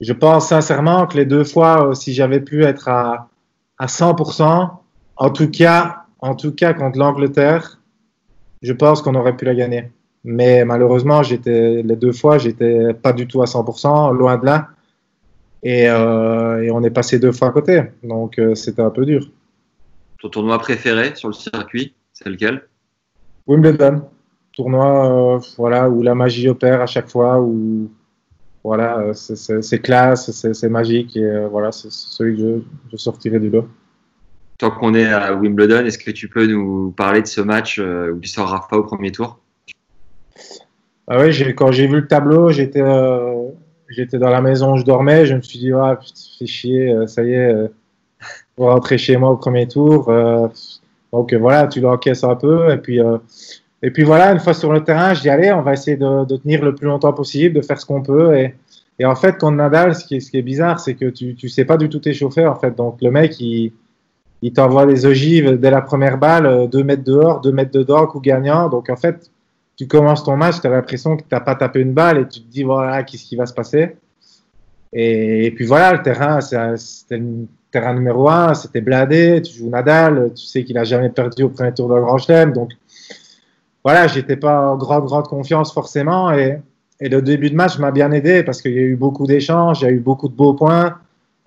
[0.00, 3.28] je pense sincèrement que les deux fois, si j'avais pu être à,
[3.78, 4.70] à 100%,
[5.16, 7.80] en tout cas, en tout cas contre l'Angleterre,
[8.62, 9.90] je pense qu'on aurait pu la gagner.
[10.24, 14.68] Mais malheureusement, j'étais les deux fois, j'étais pas du tout à 100%, loin de là.
[15.66, 17.82] Et, euh, et on est passé deux fois à côté.
[18.04, 19.28] Donc euh, c'était un peu dur.
[20.20, 22.62] Ton tournoi préféré sur le circuit, c'est lequel?
[23.48, 24.02] Wimbledon.
[24.52, 24.88] Tournoi
[25.34, 27.90] euh, voilà, où la magie opère à chaque fois, où
[28.62, 31.16] voilà, c'est classe, c'est magique.
[31.16, 33.66] Et voilà, c'est celui que je, je sortirai du lot.
[34.58, 38.18] Tant qu'on est à Wimbledon, est-ce que tu peux nous parler de ce match où
[38.20, 39.40] tu sors Rafa au premier tour?
[41.08, 43.35] Ah oui, quand j'ai vu le tableau, j'étais euh,
[43.96, 45.98] j'étais dans la maison, je dormais, je me suis dit, ah,
[46.38, 47.68] fais chier, euh, ça y est, euh,
[48.54, 50.08] pour rentrer chez moi au premier tour.
[50.08, 50.48] Euh,
[51.12, 52.70] donc voilà, tu l'encaisses un peu.
[52.72, 53.00] Et puis,
[53.82, 56.24] et puis voilà, une fois sur le terrain, je dis, allez, on va essayer de,
[56.26, 58.36] de tenir le plus longtemps possible, de faire ce qu'on peut.
[58.98, 61.34] Et, en fait, contre Nadal, ce qui est, ce qui est bizarre, c'est que tu
[61.34, 62.74] tu sais pas du tout t'échauffer, en fait.
[62.74, 63.72] Donc le mec, il,
[64.42, 68.20] il t'envoie des ogives dès la première balle, deux mètres dehors, deux mètres dedans, coup
[68.20, 68.68] gagnant.
[68.68, 69.30] Donc en fait,
[69.76, 72.28] tu commences ton match, tu as l'impression que tu n'as pas tapé une balle et
[72.28, 73.96] tu te dis, voilà, qu'est-ce qui va se passer?
[74.92, 80.32] Et, puis voilà, le terrain, c'était le terrain numéro un, c'était bladé, tu joues Nadal,
[80.34, 82.72] tu sais qu'il a jamais perdu au premier tour de Grand Chelem, donc
[83.84, 86.58] voilà, j'étais pas en grande, grande confiance forcément, et,
[87.00, 89.82] et le début de match m'a bien aidé parce qu'il y a eu beaucoup d'échanges,
[89.82, 90.96] il y a eu beaucoup de beaux points,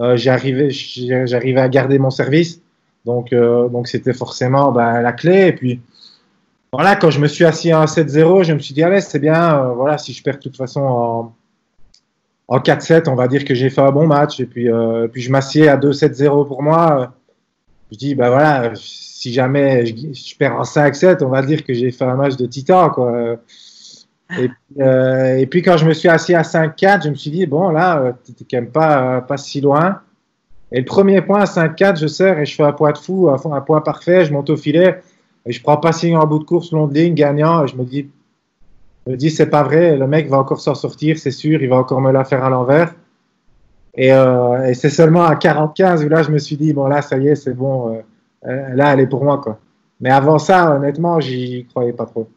[0.02, 2.62] euh, j'arrivais, j'arrivais à garder mon service,
[3.06, 5.48] Donc, euh, donc c'était forcément bah, la clé.
[5.48, 5.82] Et puis,
[6.72, 9.58] voilà, quand je me suis assis à 7-0, je me suis dit, allez, c'est bien.
[9.58, 11.36] euh, voilà, si je perds de toute façon en,
[12.48, 14.40] en 4-7, on va dire que j'ai fait un bon match.
[14.40, 17.14] Et puis, euh, puis je m'assieds à 2-7-0 pour moi.
[17.92, 21.90] Je dis, bah voilà, si jamais je, perds en 5-7, on va dire que j'ai
[21.90, 23.40] fait un match de titan, quoi.
[24.38, 27.32] Et, puis, euh, et puis quand je me suis assis à 5-4, je me suis
[27.32, 30.02] dit, bon, là, t'es quand même pas, pas si loin.
[30.72, 33.28] Et le premier point à 5-4, je sers et je fais un point de fou,
[33.28, 35.02] un, un point parfait, je monte au filet
[35.50, 37.66] et je prends passing en bout de course, long de ligne, gagnant.
[37.66, 38.08] Et je me dis,
[39.08, 41.78] je me c'est pas vrai, le mec va encore s'en sortir, c'est sûr, il va
[41.78, 42.94] encore me la faire à l'envers.
[43.96, 47.18] Et, euh, c'est seulement à 45 où là, je me suis dit, bon, là, ça
[47.18, 48.02] y est, c'est bon, euh,
[48.46, 49.60] euh, là, elle est pour moi, quoi.
[50.00, 52.30] Mais avant ça, honnêtement, j'y croyais pas trop.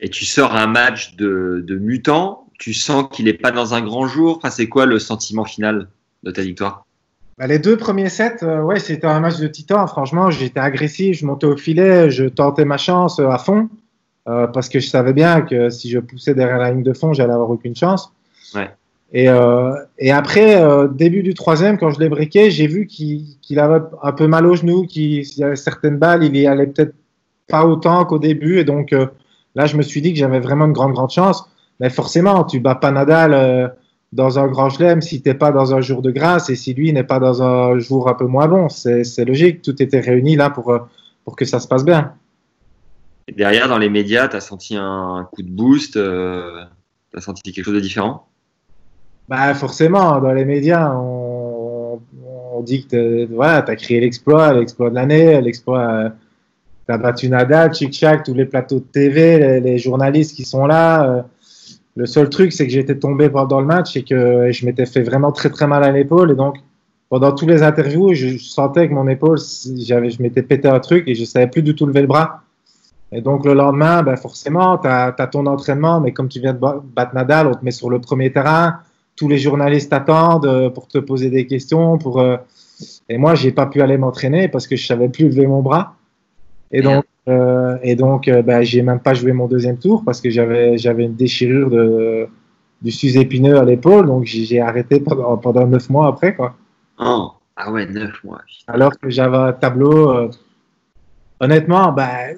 [0.00, 4.06] Et tu sors un match de, mutant, tu sens qu'il n'est pas dans un grand
[4.06, 4.40] jour.
[4.50, 5.88] C'est quoi le sentiment final
[6.22, 6.86] de ta victoire?
[7.38, 9.86] Bah, les deux premiers sets, euh, ouais, c'était un match de titan.
[9.86, 13.68] Franchement, j'étais agressif, je montais au filet, je tentais ma chance euh, à fond.
[14.28, 17.12] euh, parce que je savais bien que si je poussais derrière la ligne de fond,
[17.12, 18.12] j'allais avoir aucune chance.
[18.54, 18.70] Ouais.
[19.12, 23.58] Et, euh, et après, euh, début du troisième, quand je l'ai briqué, j'ai vu qu'il
[23.58, 26.94] avait un peu mal au genou, qu'il y avait certaines balles, il y allait peut-être
[27.48, 28.58] pas autant qu'au début.
[28.58, 29.06] Et donc euh,
[29.54, 31.48] là, je me suis dit que j'avais vraiment une grande, grande chance.
[31.80, 33.68] Mais forcément, tu bats pas Nadal euh,
[34.12, 36.92] dans un grand chelem si t'es pas dans un jour de grâce et si lui
[36.92, 38.68] n'est pas dans un jour un peu moins bon.
[38.68, 40.78] C'est logique, tout était réuni là pour, euh,
[41.24, 42.14] pour que ça se passe bien.
[43.26, 46.64] Et derrière, dans les médias, tu as senti un coup de boost euh,
[47.12, 48.26] Tu as senti quelque chose de différent?
[49.28, 52.00] Bah forcément, dans les médias, on,
[52.54, 56.12] on dit que voilà, tu as créé l'exploit, l'exploit de l'année, l'exploit.
[56.86, 60.44] tu as battu Nadal, Chic Chac, tous les plateaux de TV, les, les journalistes qui
[60.44, 61.04] sont là.
[61.18, 61.22] euh,
[61.98, 65.02] le seul truc, c'est que j'étais tombé pendant le match et que je m'étais fait
[65.02, 66.30] vraiment très très mal à l'épaule.
[66.30, 66.58] Et donc,
[67.08, 69.38] pendant tous les interviews, je, sentais que mon épaule,
[69.78, 72.42] j'avais, je m'étais pété un truc et je savais plus du tout lever le bras.
[73.10, 76.58] Et donc, le lendemain, ben, forcément, tu as, ton entraînement, mais comme tu viens de
[76.58, 78.76] ba- battre Nadal, on te met sur le premier terrain.
[79.16, 81.98] Tous les journalistes t'attendent euh, pour te poser des questions.
[81.98, 82.36] Pour, euh,
[83.08, 85.96] Et moi, j'ai pas pu aller m'entraîner parce que je savais plus lever mon bras.
[86.70, 90.20] Et donc, euh, et donc euh, ben, j'ai même pas joué mon deuxième tour parce
[90.20, 92.28] que j'avais j'avais une déchirure de,
[92.82, 94.06] du sus-épineux à l'épaule.
[94.06, 96.34] Donc, j'ai arrêté pendant, pendant neuf mois après.
[96.34, 96.54] Quoi.
[96.98, 98.40] Oh, Ah ouais, neuf mois.
[98.66, 100.10] Alors que j'avais un tableau.
[100.10, 100.30] euh,
[101.40, 102.36] honnêtement, ben,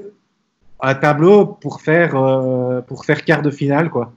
[0.81, 3.91] un tableau pour faire, euh, pour faire quart de finale.
[3.91, 4.13] Quoi.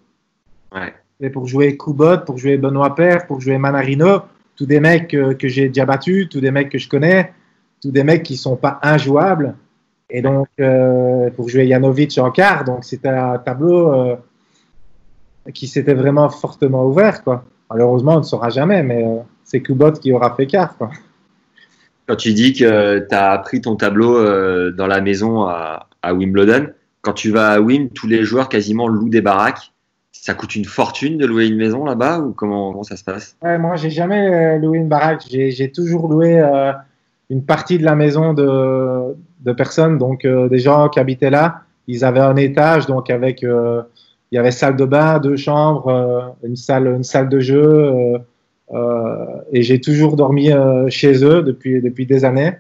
[0.74, 0.94] Ouais.
[1.20, 4.22] Et pour jouer Kubot, pour jouer Benoît Père, pour jouer Manarino,
[4.56, 7.34] tous des mecs que j'ai déjà battus, tous des mecs que je connais,
[7.82, 9.56] tous des mecs qui sont pas injouables.
[10.16, 14.16] Et donc, euh, pour jouer Janovic en quart, donc c'était un tableau euh,
[15.52, 17.24] qui s'était vraiment fortement ouvert.
[17.24, 17.44] Quoi.
[17.72, 20.78] Malheureusement, on ne saura jamais, mais euh, c'est Kubot qui aura fait quart.
[20.78, 20.92] Quoi.
[22.08, 24.22] Quand tu dis que tu as appris ton tableau
[24.72, 26.68] dans la maison à, à Wimbledon,
[27.02, 29.72] quand tu vas à Wim, tous les joueurs quasiment louent des baraques.
[30.12, 33.36] Ça coûte une fortune de louer une maison là-bas ou comment, comment ça se passe?
[33.42, 35.24] Ouais, moi, j'ai jamais loué une baraque.
[35.30, 36.42] J'ai toujours loué
[37.30, 41.62] une partie de la maison de, de personnes, donc euh, des gens qui habitaient là.
[41.88, 43.82] Ils avaient un étage, donc avec euh,
[44.32, 47.94] il y avait salle de bain, deux chambres, euh, une salle, une salle de jeu,
[49.52, 50.50] et j'ai toujours dormi
[50.88, 52.54] chez eux depuis depuis des années.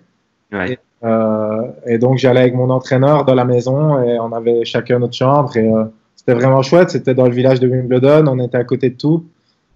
[0.51, 0.77] Ouais.
[1.03, 5.15] Et, et donc j'allais avec mon entraîneur dans la maison et on avait chacun notre
[5.15, 5.71] chambre et
[6.15, 6.91] c'était vraiment chouette.
[6.91, 9.25] C'était dans le village de Wimbledon, on était à côté de tout.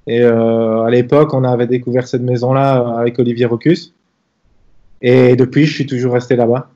[0.06, 3.96] Et à l'époque, on avait découvert cette maison-là avec Olivier Rocus.
[5.02, 6.70] Et depuis, je suis toujours resté là-bas.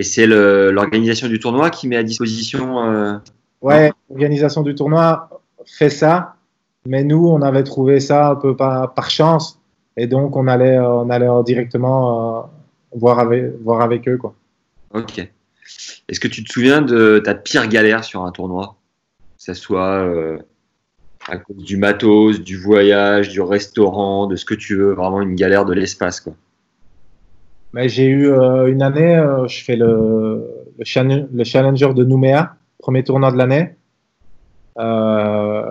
[0.00, 2.82] Et c'est l'organisation du tournoi qui met à disposition.
[2.82, 3.18] euh,
[3.60, 5.28] Ouais, l'organisation du tournoi
[5.66, 6.36] fait ça,
[6.86, 9.60] mais nous, on avait trouvé ça un peu par, par chance,
[9.98, 12.42] et donc on allait, on allait directement euh,
[12.94, 14.32] voir avec, voir avec eux, quoi.
[14.94, 15.18] Ok.
[16.08, 18.76] Est-ce que tu te souviens de ta pire galère sur un tournoi?
[19.36, 20.38] Que ce soit euh,
[21.28, 25.34] à cause du matos, du voyage, du restaurant, de ce que tu veux, vraiment une
[25.34, 26.20] galère de l'espace.
[26.20, 26.32] quoi.
[27.72, 30.44] Mais j'ai eu euh, une année, euh, je fais le,
[30.78, 33.74] le, challenge- le Challenger de Nouméa, premier tournoi de l'année.
[34.78, 35.62] Euh,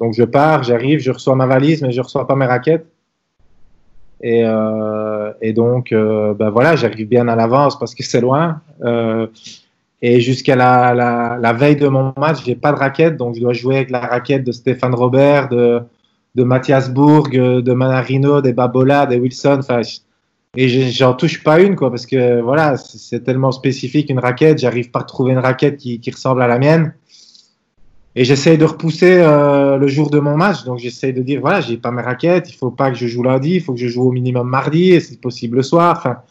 [0.00, 2.86] donc je pars, j'arrive, je reçois ma valise, mais je reçois pas mes raquettes.
[4.20, 4.42] Et,
[5.52, 8.60] donc, ben voilà, j'arrive bien à l'avance parce que c'est loin.
[10.02, 13.76] Et jusqu'à la, veille de mon match, j'ai pas de raquette, donc je dois jouer
[13.76, 15.84] avec la raquette de Stéphane Robert, de,
[16.34, 19.60] Mathias Bourg, de Manarino, des Babola, des Wilson.
[20.60, 24.58] Et je- j'en touche pas une, quoi, parce que voilà, c'est tellement spécifique une raquette,
[24.58, 26.94] j'arrive pas à trouver une raquette qui, ressemble à la mienne.
[28.16, 31.60] Et j'essaye de repousser euh, le jour de mon match, donc j'essaye de dire voilà,
[31.60, 33.86] j'ai pas mes raquettes, il faut pas que je joue lundi, il faut que je
[33.86, 36.24] joue au minimum mardi, et si possible le soir.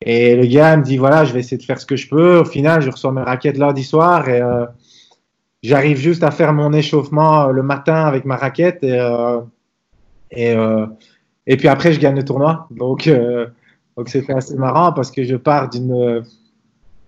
[0.00, 2.38] Et le gars me dit voilà, je vais essayer de faire ce que je peux.
[2.38, 4.64] Au final, je reçois mes raquettes lundi soir et euh,
[5.64, 8.84] j'arrive juste à faire mon échauffement euh, le matin avec ma raquette
[10.30, 10.54] et
[11.48, 12.68] et puis après je gagne le tournoi.
[12.70, 13.46] Donc euh,
[13.96, 16.22] donc c'était assez marrant parce que je pars d'une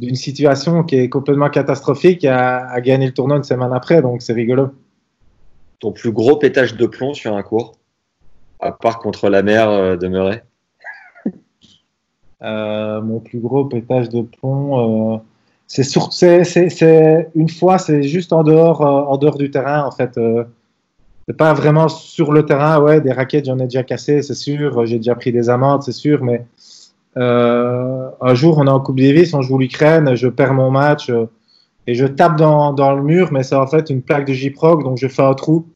[0.00, 4.02] d'une situation qui est complètement catastrophique à, à gagner le tournoi une semaine après.
[4.02, 4.70] Donc c'est rigolo.
[5.78, 7.76] Ton plus gros pétage de plomb sur un cours,
[8.60, 10.42] à part contre la mer euh, de Murray?
[12.42, 15.18] Euh, mon plus gros pétage de plomb, euh,
[15.66, 15.84] c'est
[17.34, 20.18] une fois, c'est juste en dehors, en dehors du terrain en fait.
[21.36, 22.80] Pas vraiment sur le terrain.
[22.80, 24.86] Ouais, des raquettes, j'en ai déjà cassé, c'est sûr.
[24.86, 26.22] J'ai déjà pris des amendes, c'est sûr.
[26.24, 26.44] Mais
[27.16, 31.10] euh, un jour, on est en Coupe Davis, on joue l'Ukraine, je perds mon match
[31.10, 31.26] euh,
[31.86, 34.98] et je tape dans, le mur, mais c'est en fait une plaque de J-Proc, donc
[34.98, 35.66] je fais un trou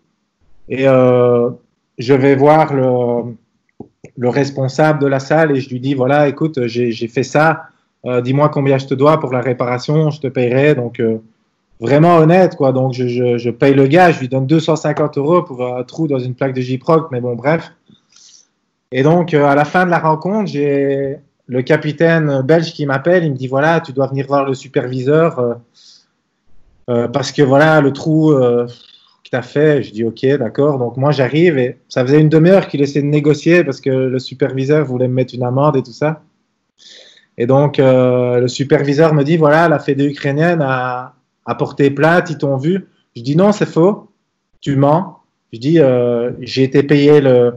[0.69, 1.51] et euh,
[1.99, 3.35] je vais voir le
[4.17, 7.65] le responsable de la salle et je lui dis voilà, écoute, j'ai fait ça,
[8.23, 10.77] dis-moi combien je te dois pour la réparation, je te payerai.
[10.77, 11.03] Donc,
[11.81, 12.73] vraiment honnête, quoi.
[12.73, 16.19] Donc, je, je, paye le gars, je lui donne 250 euros pour un trou dans
[16.19, 17.73] une plaque de J-Proc, mais bon, bref.
[18.93, 23.25] Et donc, euh, à la fin de la rencontre, j'ai le capitaine belge qui m'appelle,
[23.25, 25.55] il me dit voilà, tu dois venir voir le superviseur euh,
[26.91, 28.33] euh, parce que voilà, le trou.
[28.33, 28.67] euh,
[29.25, 29.83] que tu as fait.
[29.83, 30.79] Je dis ok, d'accord.
[30.79, 34.19] Donc moi j'arrive et ça faisait une demi-heure qu'il essayait de négocier parce que le
[34.19, 36.23] superviseur voulait me mettre une amende et tout ça.
[37.39, 41.15] Et donc le superviseur me dit voilà, la fédé ukrainienne a,
[41.47, 42.87] a porté plainte, ils t'ont vu.
[43.17, 44.11] Je dis non, c'est faux,
[44.61, 45.21] tu mens.
[45.53, 47.55] Je dis euh, j'ai été payé le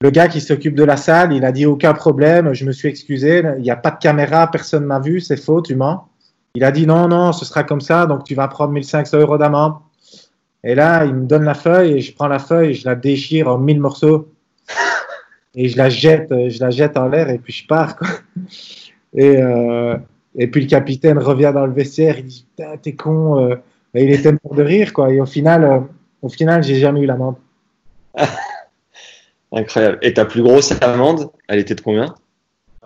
[0.00, 2.88] le gars qui s'occupe de la salle, il a dit aucun problème, je me suis
[2.88, 6.08] excusé, il n'y a pas de caméra, personne m'a vu, c'est faux, tu mens.
[6.54, 9.38] Il a dit non, non, ce sera comme ça, donc tu vas prendre 1500 euros
[9.38, 9.74] d'amende.
[10.64, 12.94] Et là, il me donne la feuille et je prends la feuille et je la
[12.94, 14.32] déchire en mille morceaux.
[15.54, 17.96] Et je la jette, je la jette en l'air et puis je pars.
[17.96, 18.08] Quoi.
[19.14, 19.96] Et, euh,
[20.38, 23.38] et puis le capitaine revient dans le vestiaire, il dit Putain, t'es con.
[23.44, 23.56] euh.
[23.94, 24.92] Et il était mort de rire.
[24.92, 25.10] Quoi.
[25.12, 25.80] Et au final, euh,
[26.22, 27.36] au final j'ai jamais eu l'amende.
[29.52, 29.98] Incroyable.
[30.02, 32.14] Et ta plus grosse amende, elle était de combien?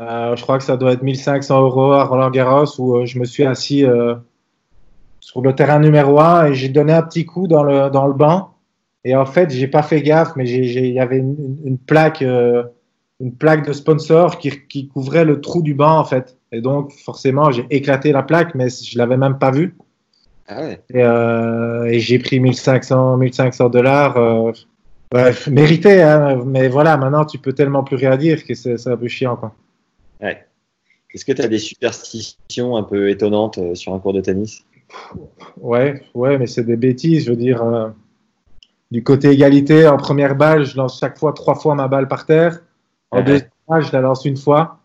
[0.01, 3.19] Euh, je crois que ça doit être 1500 euros à Roland Garros où euh, je
[3.19, 3.85] me suis assis
[5.21, 8.15] sur le terrain numéro 1 et j'ai donné un petit coup dans le, dans le
[8.15, 8.55] banc.
[9.05, 12.23] Et en fait, j'ai pas fait gaffe, mais il y avait une, une- une plaque,
[12.23, 12.63] euh,
[13.21, 16.37] une plaque de sponsor qui, qui couvrait le trou du banc en fait.
[16.53, 19.75] Et donc, forcément, j'ai éclaté la plaque, mais je l'avais même pas vue.
[20.47, 20.81] Ah ouais.
[20.93, 24.17] Et, euh, et j'ai pris 1500, 1500 dollars.
[24.19, 24.53] Euh,
[25.11, 28.97] bref, mérité, hein, mais voilà, maintenant tu peux tellement plus rien dire que c'est un
[28.97, 29.37] peu chiant.
[29.37, 29.55] Quoi.
[30.21, 30.47] ouais.
[31.15, 34.65] Est-ce que tu as des superstitions un peu étonnantes euh, sur un cours de tennis?
[35.61, 37.27] Ouais, ouais, mais c'est des bêtises.
[37.27, 37.89] Je veux dire, euh,
[38.91, 42.25] du côté égalité, en première balle, je lance chaque fois trois fois ma balle par
[42.27, 42.61] terre.
[43.11, 43.25] En Ouais.
[43.25, 44.79] deuxième balle, je la lance une fois.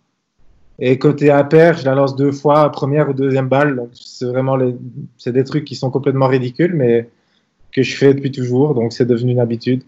[0.79, 3.87] Et côté impair, je la lance deux fois, première ou deuxième balle.
[3.93, 4.75] C'est vraiment les,
[5.17, 7.09] c'est des trucs qui sont complètement ridicules, mais
[7.71, 8.75] que je fais depuis toujours.
[8.75, 9.83] Donc, c'est devenu une habitude.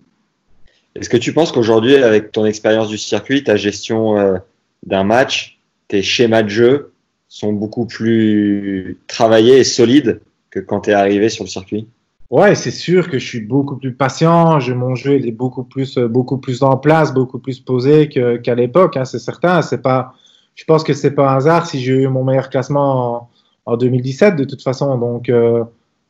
[0.95, 4.38] Est-ce que tu penses qu'aujourd'hui, avec ton expérience du circuit, ta gestion euh,
[4.86, 6.91] d'un match, tes schémas de jeu
[7.28, 11.88] sont beaucoup plus travaillés et solides que quand tu es arrivé sur le circuit?
[12.32, 14.60] Ouais, c'est sûr que je suis beaucoup plus patient.
[14.60, 18.10] Je, mon jeu il est beaucoup plus, euh, beaucoup plus en place, beaucoup plus posé
[18.10, 18.97] que- qu'à l'époque.
[18.97, 19.62] Hein, c'est certain.
[19.62, 20.13] C'est pas.
[20.60, 23.30] Je pense que c'est pas un hasard si j'ai eu mon meilleur classement
[23.65, 24.98] en, en 2017 de toute façon.
[24.98, 25.63] Donc euh,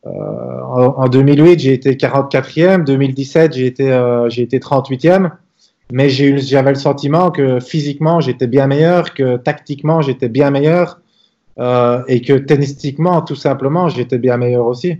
[0.06, 5.30] euh, en, en 2008 j'ai été 44e, 2017 j'ai été euh, j'ai été 38e.
[5.92, 11.00] Mais j'avais le sentiment que physiquement j'étais bien meilleur, que tactiquement j'étais bien meilleur,
[12.08, 14.98] et que tennistiquement tout simplement j'étais bien meilleur aussi.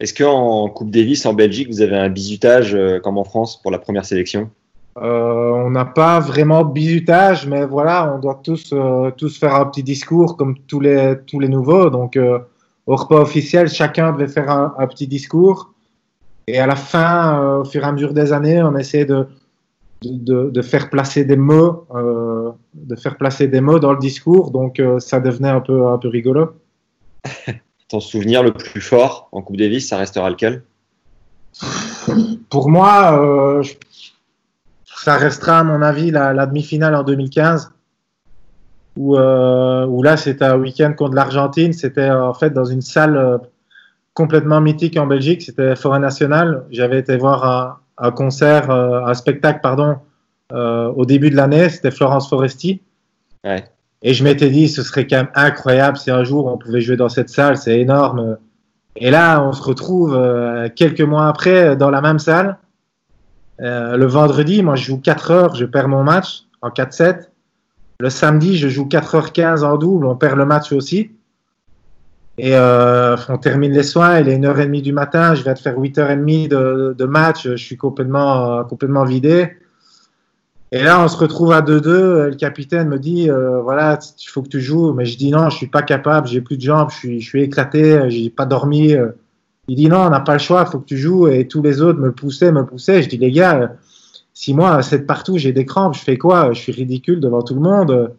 [0.00, 3.70] Est-ce qu'en Coupe Davis, en Belgique, vous avez un bisutage euh, comme en France pour
[3.70, 4.50] la première sélection?
[4.98, 9.66] Euh, on n'a pas vraiment bisutage, mais voilà, on doit tous, euh, tous faire un
[9.66, 11.90] petit discours comme tous les, tous les nouveaux.
[11.90, 12.40] Donc, euh,
[12.86, 15.72] au repas officiel, chacun devait faire un, un petit discours.
[16.48, 19.28] Et à la fin, au fur et à mesure des années, on essaie de,
[20.02, 20.10] de,
[20.44, 21.86] de, de faire placer des mots,
[22.74, 24.50] de faire placer des mots dans le discours.
[24.50, 26.50] Donc, ça devenait un peu, un peu rigolo.
[27.88, 30.62] Ton souvenir le plus fort en Coupe Davis, ça restera lequel?
[32.48, 33.74] Pour moi, je-
[35.02, 37.72] ça restera à mon avis la, la demi-finale en 2015,
[38.96, 41.72] où, euh, où là c'était un week-end contre l'Argentine.
[41.72, 43.38] C'était en fait dans une salle euh,
[44.12, 45.42] complètement mythique en Belgique.
[45.42, 46.64] C'était Forêt Nationale.
[46.70, 49.96] J'avais été voir un, un concert, euh, un spectacle, pardon,
[50.52, 51.70] euh, au début de l'année.
[51.70, 52.82] C'était Florence Foresti.
[53.42, 53.64] Ouais.
[54.02, 56.96] Et je m'étais dit, ce serait quand même incroyable si un jour on pouvait jouer
[56.96, 57.56] dans cette salle.
[57.56, 58.36] C'est énorme.
[58.96, 62.58] Et là, on se retrouve euh, quelques mois après dans la même salle.
[63.60, 67.28] Euh, le vendredi, moi, je joue 4 heures, je perds mon match en 4-7.
[68.00, 71.10] Le samedi, je joue 4h15 en double, on perd le match aussi.
[72.38, 75.78] Et euh, on termine les soins, il est 1h30 du matin, je vais te faire
[75.78, 79.50] 8h30 de, match, je suis complètement, complètement vidé.
[80.72, 82.28] Et là, on se retrouve à 2-2.
[82.28, 84.94] Le capitaine me dit, euh, voilà, il faut que tu joues.
[84.94, 87.28] Mais je dis non, je suis pas capable, j'ai plus de jambes, je suis, je
[87.28, 88.94] suis éclaté, j'ai pas dormi.
[89.70, 91.28] Il dit non, on n'a pas le choix, faut que tu joues.
[91.28, 93.04] Et tous les autres me poussaient, me poussaient.
[93.04, 93.76] Je dis les gars,
[94.34, 96.52] si moi, c'est partout, j'ai des crampes, je fais quoi?
[96.52, 98.12] Je suis ridicule devant tout le monde.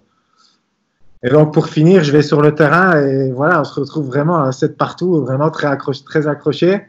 [1.24, 4.42] Et donc, pour finir, je vais sur le terrain et voilà, on se retrouve vraiment
[4.42, 6.84] à 7 partout, vraiment très, accroché, très accroché.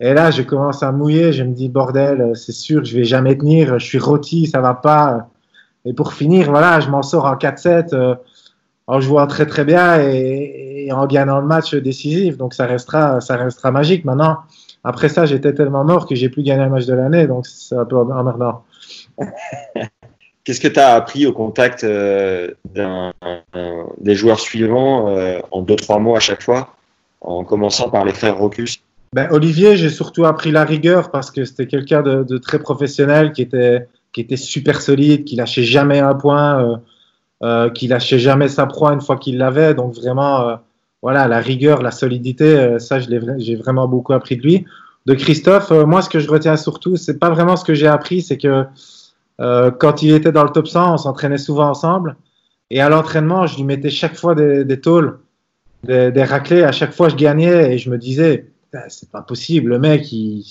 [0.00, 3.36] Et là, je commence à mouiller, je me dis, bordel, c'est sûr, je vais jamais
[3.36, 5.28] tenir, je suis rôti, ça va pas.
[5.84, 8.14] Et pour finir, voilà, je m'en sors en 4-7, euh,
[8.86, 12.36] en jouant très très bien et, et, en gagnant le match décisif.
[12.36, 14.04] Donc ça restera, ça restera magique.
[14.04, 14.38] Maintenant,
[14.84, 17.76] après ça, j'étais tellement mort que j'ai plus gagné le match de l'année, donc c'est
[17.76, 18.64] un peu emmerdant.
[20.44, 22.50] Qu'est-ce que tu as appris au contact euh,
[24.00, 26.74] des joueurs suivants euh, en 2-3 mois à chaque fois,
[27.20, 28.82] en commençant par les frères Rocus?
[29.12, 33.32] Ben, Olivier, j'ai surtout appris la rigueur parce que c'était quelqu'un de, de, très professionnel
[33.32, 36.76] qui était, qui était super solide, qui lâchait jamais un point, euh,
[37.44, 39.74] euh qui lâchait jamais sa proie une fois qu'il l'avait.
[39.74, 40.58] Donc vraiment,
[41.02, 44.64] voilà, la rigueur, la solidité, euh, ça, j'ai vraiment beaucoup appris de lui.
[45.04, 48.22] De Christophe, moi, ce que je retiens surtout, c'est pas vraiment ce que j'ai appris,
[48.22, 48.64] c'est que
[49.40, 52.16] euh, quand il était dans le top 100, on s'entraînait souvent ensemble.
[52.70, 55.18] Et à l'entraînement, je lui mettais chaque fois des, des tôles,
[55.82, 56.62] des, des, raclés.
[56.62, 58.52] À chaque fois, je gagnais et je me disais,
[58.88, 60.44] c'est pas possible, le mec, il,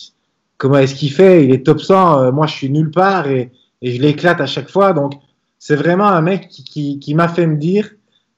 [0.58, 1.46] comment est-ce qu'il fait?
[1.46, 4.46] Il est top 100, euh, moi je suis nulle part et, et je l'éclate à
[4.46, 4.94] chaque fois.
[4.94, 5.14] Donc,
[5.58, 7.90] c'est vraiment un mec qui, qui, qui m'a fait me dire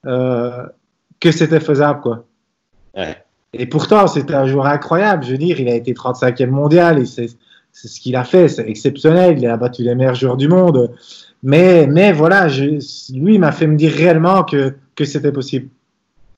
[0.06, 0.64] euh,
[1.24, 2.00] que c'était faisable.
[2.02, 2.26] Quoi.
[2.94, 3.16] Ouais.
[3.54, 5.24] Et pourtant, c'était un joueur incroyable.
[5.24, 7.28] Je veux dire, il a été 35e mondial et c'est
[7.72, 9.36] c'est ce qu'il a fait, c'est exceptionnel.
[9.36, 10.94] Il a battu les meilleurs joueurs du monde.
[11.42, 12.78] Mais, mais voilà, je,
[13.12, 15.68] lui m'a fait me dire réellement que, que c'était possible.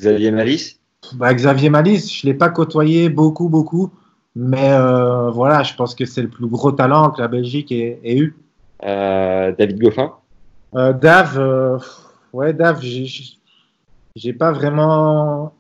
[0.00, 0.78] Xavier Malice
[1.14, 3.90] bah, Xavier Malice, je ne l'ai pas côtoyé beaucoup, beaucoup.
[4.34, 8.00] Mais euh, voilà, je pense que c'est le plus gros talent que la Belgique ait,
[8.02, 8.34] ait eu.
[8.84, 10.12] Euh, David Goffin?
[10.74, 11.82] Euh, Dave,
[12.32, 13.35] ouais, Dave, j'ai
[14.38, 15.52] pas vraiment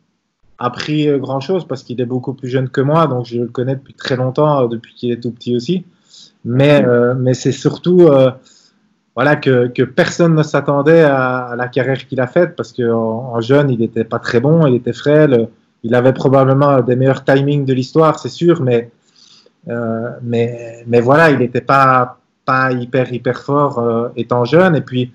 [0.58, 3.48] appris euh, grand chose parce qu'il est beaucoup plus jeune que moi, donc je le
[3.48, 5.84] connais depuis très longtemps, euh, depuis qu'il est tout petit aussi.
[6.44, 8.30] Mais, euh, mais c'est surtout euh,
[9.16, 13.32] voilà, que, que, personne ne s'attendait à, à, la carrière qu'il a faite parce qu'en
[13.34, 15.48] en jeune, il n'était pas très bon, il était frêle,
[15.82, 18.90] il avait probablement des meilleurs timings de l'histoire, c'est sûr, mais,
[19.68, 24.74] euh, mais, mais voilà, il n'était pas, pas hyper hyper fort euh, étant jeune.
[24.76, 25.12] Et puis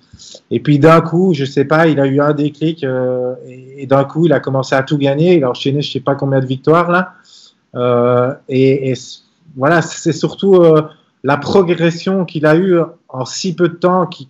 [0.52, 4.04] et puis d'un coup je sais pas il a eu un déclic euh, et, d'un
[4.04, 5.38] coup il a commencé à tout gagner.
[5.38, 7.14] Il a enchaîné je sais pas combien de victoires là.
[7.74, 8.94] Euh, et, et,
[9.56, 10.84] voilà c'est surtout euh,
[11.24, 14.30] la progression qu'il a eu en si peu de temps qui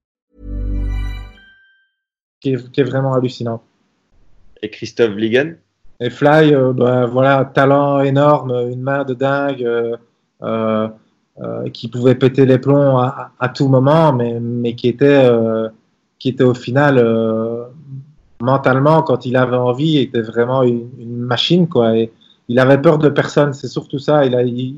[2.41, 3.61] Qui est, qui est, vraiment hallucinant.
[4.61, 5.57] Et Christophe Vliegen
[5.99, 9.63] Et Fly, euh, bah, voilà, talent énorme, une main de dingue.
[9.63, 9.95] Euh,
[10.43, 10.87] euh,
[11.39, 15.29] euh, qui pouvait péter les plombs à, à, tout moment, mais, mais qui, était,
[16.19, 17.01] qui était au final
[18.41, 21.67] mentalement, quand il avait envie, était vraiment une, une, machine.
[21.67, 22.11] Quoi, et
[22.47, 24.25] il avait peur de personne, c'est surtout ça.
[24.25, 24.75] Il, a, il,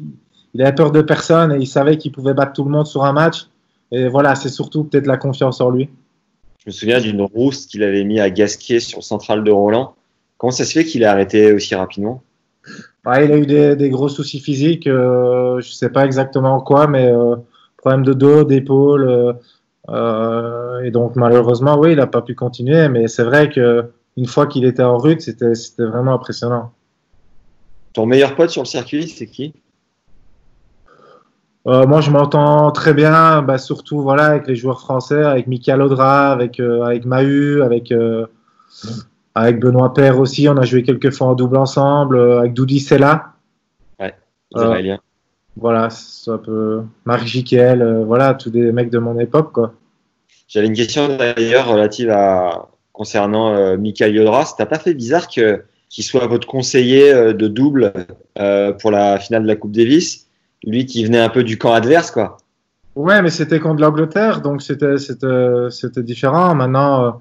[0.53, 3.03] il, avait peur de personne et il savait qu'il pouvait battre tout le monde sur
[3.03, 3.47] un match.
[3.91, 5.89] Et voilà, c'est surtout peut-être la confiance en lui.
[6.63, 9.95] Je me souviens d'une rousse qu'il avait mis à Gasquet sur le central de Roland.
[10.37, 12.23] Comment ça se fait qu'il a arrêté aussi rapidement?
[13.05, 16.87] Ouais, il a eu des, des, gros soucis physiques, euh, je sais pas exactement quoi,
[16.87, 17.35] mais euh,
[17.75, 19.35] problème de dos, d'épaule,
[19.89, 24.25] euh, et donc malheureusement, oui, il n'a pas pu continuer, mais c'est vrai que une
[24.25, 26.71] fois qu'il était en route, c'était c'était vraiment impressionnant.
[27.91, 29.53] Ton meilleur pote sur le circuit, c'est qui?
[31.67, 35.81] Euh, Moi, je m'entends très bien, bah, surtout voilà avec les joueurs français, avec Michael
[35.81, 38.25] Audra, avec avec Mahu, avec mmh
[39.35, 42.79] avec Benoît Père aussi, on a joué quelques fois en double ensemble, euh, avec Doudi
[42.79, 43.33] Sella.
[43.99, 44.13] Ouais,
[44.53, 44.95] israélien.
[44.95, 44.97] Euh,
[45.55, 49.73] voilà, c'est un peu Marc Jiquel, euh, voilà, tous des mecs de mon époque, quoi.
[50.47, 54.45] J'avais une question d'ailleurs relative à concernant euh, Michael Yodra.
[54.45, 57.93] Ça t'a pas fait bizarre que qu'il soit votre conseiller de double
[58.39, 60.22] euh, pour la finale de la Coupe Davis,
[60.63, 62.37] lui qui venait un peu du camp adverse, quoi
[62.95, 66.53] Ouais, mais c'était contre l'Angleterre, donc c'était différent.
[66.55, 67.11] Maintenant, euh,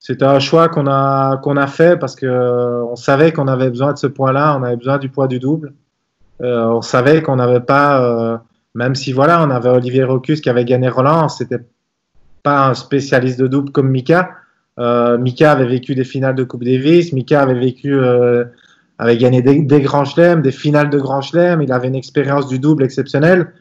[0.00, 3.70] c'était un choix qu'on a qu'on a fait parce que euh, on savait qu'on avait
[3.70, 5.74] besoin de ce point-là, on avait besoin du poids du double.
[6.40, 8.38] Euh, on savait qu'on n'avait pas, euh,
[8.74, 11.64] même si voilà, on avait Olivier Rocus qui avait gagné Roland, c'était
[12.44, 14.30] pas un spécialiste de double comme Mika.
[14.78, 17.98] Mika avait vécu des finales de Coupe Davis, Mika avait vécu,
[18.98, 22.48] avait gagné des, des grands chelems, des finales de grands chelems, il avait une expérience
[22.48, 23.52] du double exceptionnelle.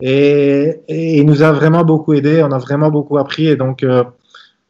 [0.00, 3.82] Et, et, il nous a vraiment beaucoup aidé, on a vraiment beaucoup appris et donc
[3.82, 4.04] euh,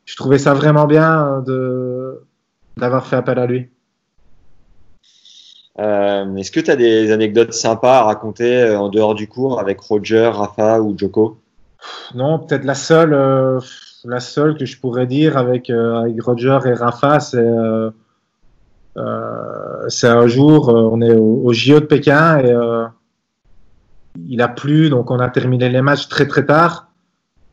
[0.06, 2.22] je trouvais ça vraiment bien de
[2.78, 3.68] d'avoir fait appel à lui.
[5.78, 9.60] Euh, Est-ce que tu as des anecdotes sympas à raconter euh, en dehors du cours
[9.60, 11.38] avec Roger, Rafa ou Joko?
[12.14, 13.60] Non, peut-être la seule, euh,
[14.04, 17.46] la seule que je pourrais dire avec, avec Roger et Rafa, c'est
[19.88, 22.52] c'est un jour, on est au, au JO de Pékin et
[24.26, 26.88] il a plu, donc on a terminé les matchs très très tard.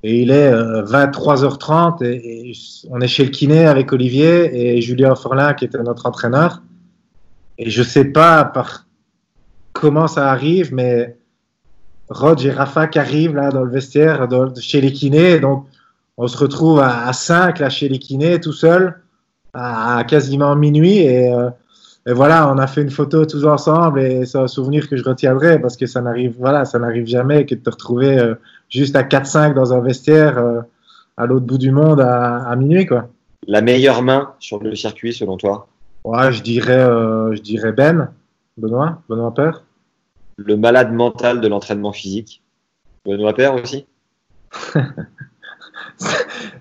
[0.04, 2.54] Et il est euh, 23h30 et,
[2.92, 6.62] on est chez le kiné avec Olivier et Julien Forlin qui était notre entraîneur.
[7.58, 8.86] Et je sais pas par
[9.74, 11.18] comment ça arrive, mais
[12.10, 15.40] Rod et Rafa qui arrivent là dans le vestiaire dans, chez les kinés.
[15.40, 15.66] Donc
[16.18, 19.02] on se retrouve à, à 5 là chez les kinés tout seul
[19.56, 21.50] à, à quasiment minuit et euh,
[22.08, 25.04] et voilà, on a fait une photo tous ensemble et c'est un souvenir que je
[25.04, 28.36] retiendrai parce que ça n'arrive, voilà, ça n'arrive jamais que de te retrouver euh,
[28.70, 30.62] juste à 4-5 dans un vestiaire euh,
[31.18, 33.10] à l'autre bout du monde à, à, minuit, quoi.
[33.48, 35.68] La meilleure main sur le circuit, selon toi?
[36.04, 38.12] Ouais, je dirais, je dirais Ben,
[38.58, 39.64] Benoît, Benoît Père.
[40.38, 42.44] Le malade mental de l'entraînement physique,
[43.04, 43.88] Benoît Père aussi?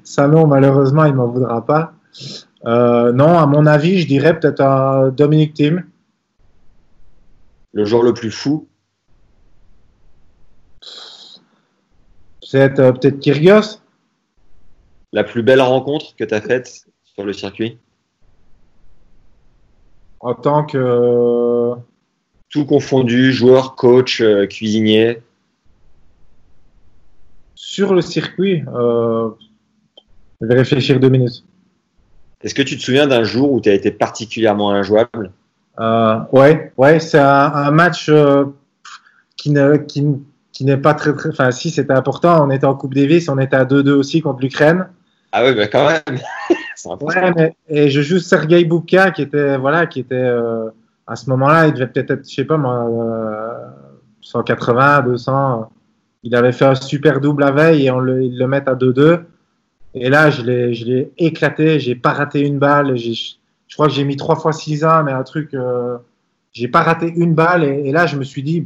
[0.05, 1.93] Ça non, malheureusement, il m'en voudra pas.
[2.67, 5.85] Euh, non, à mon avis, je dirais peut-être à Dominique Thiem.
[7.73, 8.69] Le joueur le plus fou
[12.43, 13.81] C'est euh, peut-être Kyrgios.
[15.13, 17.79] La plus belle rencontre que tu as faite sur le circuit
[20.21, 21.75] En tant que.
[22.51, 25.21] Tout confondu, joueur, coach, euh, cuisinier
[27.57, 29.31] Sur le circuit, euh,
[30.41, 31.45] je vais réfléchir deux minutes.
[32.45, 35.33] Est-ce que tu te souviens d'un jour où tu as été particulièrement injouable?
[35.81, 38.45] Euh, Ouais, ouais, c'est un, un, match euh,
[39.37, 40.07] qui ne, qui,
[40.53, 41.31] qui n'est pas très, très.
[41.31, 44.43] Enfin, si c'était important, on était en Coupe Davis, on était à 2-2 aussi contre
[44.43, 44.89] l'Ukraine.
[45.33, 46.19] Ah oui, bah quand même.
[47.01, 50.69] ouais, mais, et je joue Sergei Bubka qui était, voilà, qui était euh,
[51.07, 52.87] à ce moment-là, il devait peut-être être, je sais pas moi,
[54.21, 55.71] 180, 200.
[56.23, 58.75] Il avait fait un super double la veille et on le, ils le mettent à
[58.75, 59.25] 2-2.
[59.95, 61.79] Et là, je l'ai, je l'ai éclaté.
[61.79, 62.97] J'ai pas raté une balle.
[62.97, 63.37] Je
[63.73, 65.97] crois que j'ai mis trois fois 6 ans, mais un truc, euh,
[66.53, 67.65] j'ai pas raté une balle.
[67.65, 68.65] Et, et, là, je me suis dit,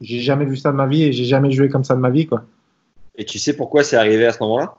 [0.00, 2.10] j'ai jamais vu ça de ma vie et j'ai jamais joué comme ça de ma
[2.10, 2.44] vie, quoi.
[3.16, 4.76] Et tu sais pourquoi c'est arrivé à ce moment-là?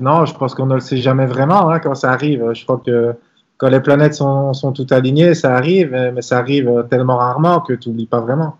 [0.00, 2.52] Non, je pense qu'on ne le sait jamais vraiment hein, quand ça arrive.
[2.54, 3.14] Je crois que
[3.58, 7.74] quand les planètes sont, sont toutes alignées, ça arrive, mais ça arrive tellement rarement que
[7.74, 8.56] tu n'oublies pas vraiment.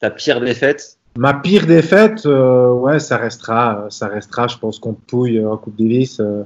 [0.00, 0.98] Ta pire défaite?
[1.16, 5.76] Ma pire défaite, euh, ouais, ça restera, ça restera, je pense, contre Pouille en Coupe
[5.76, 6.20] Davis.
[6.20, 6.44] Euh,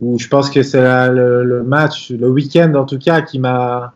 [0.00, 0.80] où je pense que c'est
[1.10, 3.92] le, le, match, le week-end en tout cas, qui m'a,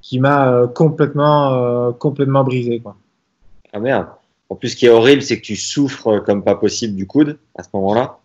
[0.00, 2.94] qui m'a euh, complètement, complètement brisé, quoi.
[3.72, 4.06] Ah merde.
[4.48, 7.38] En plus, ce qui est horrible, c'est que tu souffres comme pas possible du coude
[7.56, 8.18] à ce moment-là.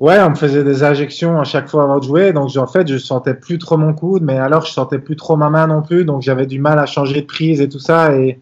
[0.00, 2.88] Ouais, on me faisait des injections à chaque fois avant de jouer, donc en fait,
[2.88, 5.82] je sentais plus trop mon coude, mais alors je sentais plus trop ma main non
[5.82, 8.40] plus, donc j'avais du mal à changer de prise et tout ça, et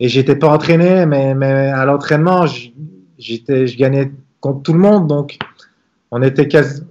[0.00, 2.46] et j'étais pas entraîné, mais, mais à l'entraînement,
[3.18, 5.38] j'étais, je gagnais contre tout le monde, donc
[6.10, 6.82] on était quasi,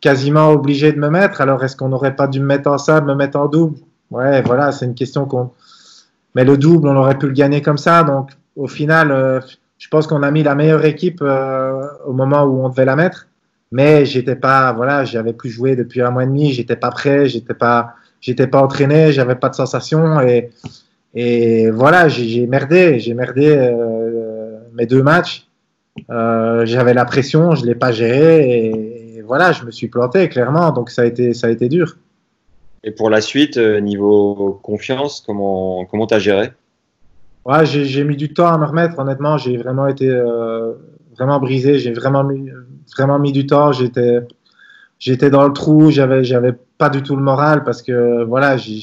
[0.00, 1.40] quasiment obligé de me mettre.
[1.40, 3.78] Alors est-ce qu'on n'aurait pas dû me mettre en sable, me mettre en double?
[4.10, 5.52] Ouais, voilà, c'est une question qu'on.
[6.34, 9.40] Mais le double, on aurait pu le gagner comme ça, donc au final, euh,
[9.78, 12.96] je pense qu'on a mis la meilleure équipe euh, au moment où on devait la
[12.96, 13.28] mettre,
[13.70, 17.28] mais j'étais pas, voilà, j'avais plus joué depuis un mois et demi, j'étais pas prêt,
[17.28, 20.50] j'étais pas, j'étais pas entraîné, j'avais pas de sensation et
[21.14, 25.46] et voilà, j'ai merdé, j'ai merdé euh, mes deux matchs.
[26.10, 30.28] Euh, J'avais la pression, je l'ai pas géré et, et, voilà, je me suis planté
[30.28, 30.70] clairement.
[30.72, 31.96] Donc ça a été, ça a été dur.
[32.82, 36.52] Et pour la suite, euh, niveau confiance, comment comment t'as géré?
[37.44, 38.98] Ouais, j'ai mis du temps à me remettre.
[38.98, 40.72] Honnêtement, j'ai vraiment été euh,
[41.16, 41.78] vraiment brisé.
[41.78, 42.50] J'ai vraiment mis
[42.96, 43.72] vraiment mis du temps.
[43.72, 44.20] J'étais
[44.98, 45.90] j'étais dans le trou.
[45.90, 48.80] J'avais j'avais pas du tout le moral parce que voilà, j'ai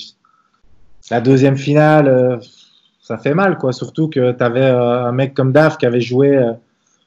[1.11, 2.37] la deuxième finale, euh,
[3.01, 3.73] ça fait mal, quoi.
[3.73, 6.53] Surtout que tu avais euh, un mec comme Daf qui avait joué euh,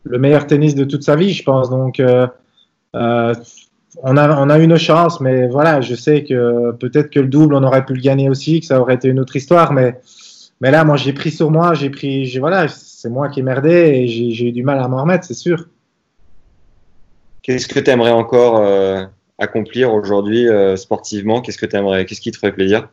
[0.05, 1.71] le meilleur tennis de toute sa vie, je pense.
[1.71, 2.03] Donc,
[2.95, 7.55] on, a, on a une chance, mais voilà, je sais que peut-être que le double,
[7.55, 10.01] on aurait pu le gagner aussi, que ça aurait été une autre histoire, mais,
[10.61, 13.71] Mais là, moi, j'ai pris sur moi, j'ai pris, voilà, c'est moi qui ai merdé
[13.71, 15.69] et j'ai, eu du mal à m'en remettre, c'est sûr.
[17.43, 18.65] Qu'est-ce que tu aimerais encore
[19.39, 21.41] accomplir aujourd'hui sportivement?
[21.41, 22.89] Qu'est-ce que tu aimerais Qu'est-ce qui te ferait plaisir?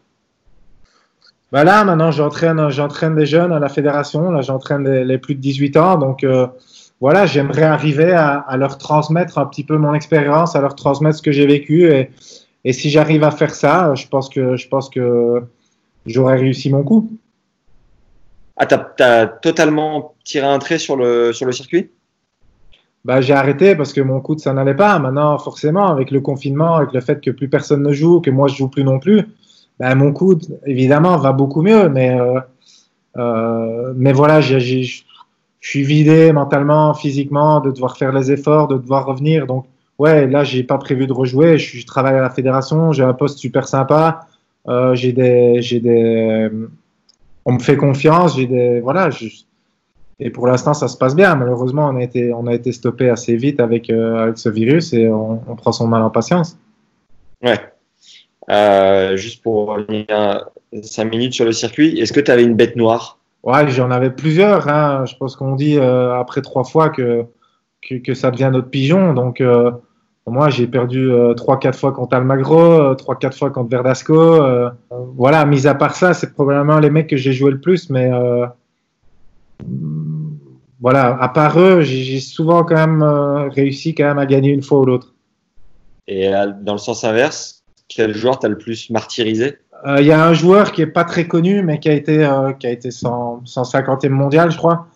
[1.51, 4.29] Bah là, maintenant, j'entraîne, j'entraîne des jeunes à la fédération.
[4.31, 5.97] Là, j'entraîne les, plus de 18 ans.
[5.97, 6.47] Donc, euh,
[7.01, 11.17] voilà, j'aimerais arriver à, à leur transmettre un petit peu mon expérience, à leur transmettre
[11.17, 11.91] ce que j'ai vécu.
[11.91, 12.11] Et,
[12.65, 15.43] et si j'arrive à faire ça, je pense que, je pense que
[16.05, 17.09] j'aurais réussi mon coup.
[18.57, 21.89] Ah, t'as as totalement tiré un trait sur le, sur le circuit?
[23.05, 24.99] Bah, j'ai arrêté parce que mon coude, ça n'allait pas.
[24.99, 28.49] Maintenant, forcément, avec le confinement, avec le fait que plus personne ne joue, que moi
[28.49, 29.25] je joue plus non plus,
[29.79, 31.89] bah, mon coude, évidemment, va beaucoup mieux.
[31.89, 32.39] Mais, euh,
[33.17, 34.57] euh, mais voilà, je
[35.61, 39.47] suis vidé mentalement, physiquement, de devoir faire les efforts, de devoir revenir.
[39.47, 39.65] Donc,
[39.97, 41.57] ouais, là, j'ai pas prévu de rejouer.
[41.57, 44.27] Je, travaille à la fédération, j'ai un poste super sympa.
[44.67, 46.49] Euh, j'ai des, j'ai des,
[47.45, 48.35] on me fait confiance.
[48.35, 49.27] J'ai des, voilà, je,
[50.19, 51.35] et pour l'instant, ça se passe bien.
[51.35, 54.91] Malheureusement, on a été, on a été stoppé assez vite avec, euh, avec ce virus
[54.93, 56.57] et on, on, prend son mal en patience.
[57.41, 57.57] Ouais.
[58.49, 60.49] Euh, juste pour revenir
[60.81, 63.19] 5 minutes sur le circuit, est-ce que tu avais une bête noire?
[63.43, 64.67] Ouais, j'en avais plusieurs.
[64.67, 65.05] Hein.
[65.05, 67.25] Je pense qu'on dit euh, après trois fois que,
[67.87, 69.13] que, que, ça devient notre pigeon.
[69.13, 69.71] Donc, euh,
[70.25, 74.43] moi, j'ai perdu trois, quatre fois contre Almagro, trois, quatre fois contre Verdasco.
[75.15, 78.11] voilà, mis à part ça, c'est probablement les mecs que j'ai joué le plus, mais
[80.79, 83.01] voilà, à part eux, j'ai souvent quand même
[83.49, 85.15] réussi quand même à gagner une fois ou l'autre.
[86.07, 86.29] Et
[86.61, 87.58] dans le sens inverse,
[87.89, 91.03] quel joueur t'as le plus martyrisé Il euh, y a un joueur qui est pas
[91.03, 94.87] très connu, mais qui a été euh, qui a été 100, 150e mondial, je crois.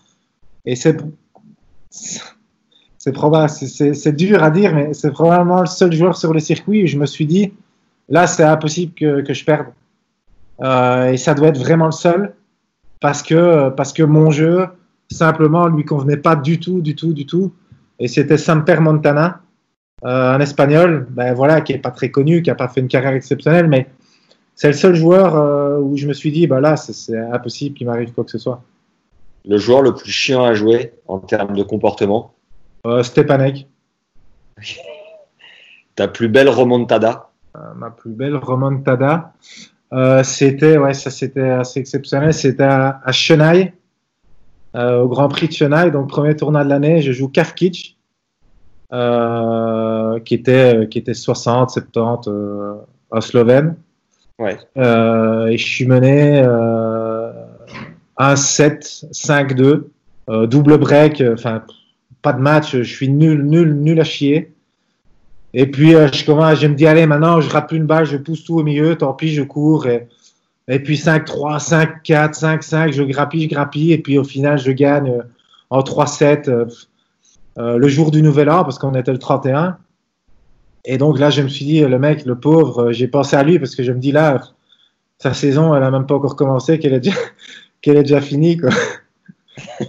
[0.66, 0.98] Et c'est
[1.90, 6.84] c'est probable, c'est dur à dire, mais c'est probablement le seul joueur sur le circuit
[6.84, 7.52] où je me suis dit,
[8.08, 9.68] là, c'est impossible que, que je perde.
[11.12, 12.34] et ça doit être vraiment le seul
[13.02, 14.68] parce que, parce que mon jeu,
[15.12, 17.52] simplement, lui convenait pas du tout, du tout, du tout.
[18.00, 19.40] Et c'était Samper Montana, euh,
[20.04, 23.14] un espagnol, ben voilà, qui est pas très connu, qui a pas fait une carrière
[23.14, 23.88] exceptionnelle, mais
[24.56, 27.88] c'est le seul joueur euh, où je me suis dit, bah là, c'est impossible qu'il
[27.88, 28.62] m'arrive quoi que ce soit.
[29.46, 32.34] Le joueur le plus chiant à jouer en termes de comportement?
[32.86, 33.68] Euh, Stepanek.
[35.96, 37.30] Ta plus belle remontada?
[37.56, 39.34] Euh, Ma plus belle remontada
[39.94, 43.74] euh, c'était ouais ça c'était assez exceptionnel c'était à, à Chennai
[44.76, 47.93] euh, au Grand Prix de Chennai donc premier tournoi de l'année je joue Kafkic
[48.94, 52.76] euh, qui était qui était 60 70 euh,
[53.12, 53.76] en slovène
[54.40, 54.58] ouais.
[54.78, 56.44] Euh, et je suis mené
[58.20, 61.64] 1-7 5-2 double break enfin
[62.22, 64.54] pas de match je suis nul nul nul à chier
[65.54, 68.06] et puis, euh, je commence, je me dis, allez, maintenant, je rate plus une balle,
[68.06, 69.86] je pousse tout au milieu, tant pis, je cours.
[69.86, 70.08] Et,
[70.68, 71.64] et puis 5-3,
[72.04, 73.94] 5-4, 5-5, je grappille, je grappille.
[73.94, 75.22] Et puis, au final, je gagne euh,
[75.70, 76.68] en 3-7
[77.58, 79.78] euh, euh, le jour du Nouvel An, parce qu'on était le 31.
[80.86, 83.60] Et donc, là, je me suis dit, le mec, le pauvre, j'ai pensé à lui,
[83.60, 84.42] parce que je me dis, là,
[85.18, 87.18] sa saison, elle a même pas encore commencé, qu'elle est déjà,
[87.82, 88.70] qu'elle est déjà finie, quoi.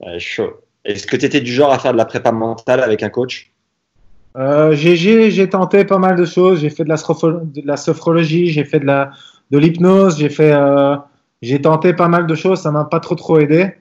[0.00, 0.60] Ouais, chaud.
[0.84, 3.52] Est-ce que tu étais du genre à faire de la prépa mentale avec un coach?
[4.36, 6.60] Euh, j'ai tenté pas mal de choses.
[6.60, 10.96] J'ai fait de la, de la sophrologie, j'ai fait de l'hypnose, j'ai fait euh,
[11.42, 12.60] j'ai tenté pas mal de choses.
[12.60, 13.74] Ça m'a pas trop trop aidé.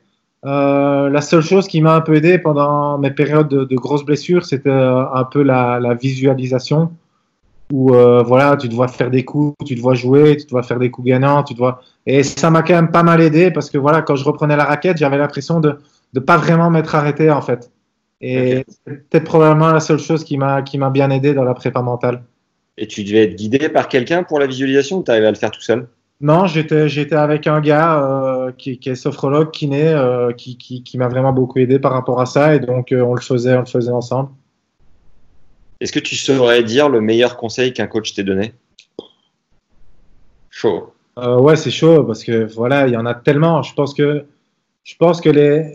[0.45, 4.05] Euh, la seule chose qui m'a un peu aidé pendant mes périodes de, de grosses
[4.05, 6.91] blessures, c'était un peu la, la visualisation.
[7.69, 10.89] Où euh, voilà, tu dois faire des coups, tu dois jouer, tu dois faire des
[10.89, 11.81] coups gagnants, tu dois.
[12.05, 14.63] Et ça m'a quand même pas mal aidé parce que voilà, quand je reprenais la
[14.63, 15.77] raquette, j'avais l'impression de
[16.13, 17.69] de pas vraiment m'être arrêté en fait.
[18.21, 18.65] Et okay.
[18.69, 21.81] c'est peut-être probablement la seule chose qui m'a qui m'a bien aidé dans la prépa
[21.81, 22.23] mentale.
[22.77, 25.37] Et tu devais être guidé par quelqu'un pour la visualisation ou tu arrivais à le
[25.37, 25.87] faire tout seul?
[26.19, 30.81] Non, j'étais j'étais avec un gars euh, qui, qui, est sophrologue, kiné, euh, qui, qui,
[30.81, 33.55] qui m'a vraiment beaucoup aidé par rapport à ça et donc euh, on le faisait
[33.55, 34.29] on le faisait ensemble.
[35.79, 38.53] Est-ce que tu saurais dire le meilleur conseil qu'un coach t'ait donné?
[40.49, 40.91] Chaud.
[41.19, 43.61] Euh, ouais, c'est chaud parce que voilà, il y en a tellement.
[43.61, 44.25] Je pense que
[44.83, 45.71] je pense que les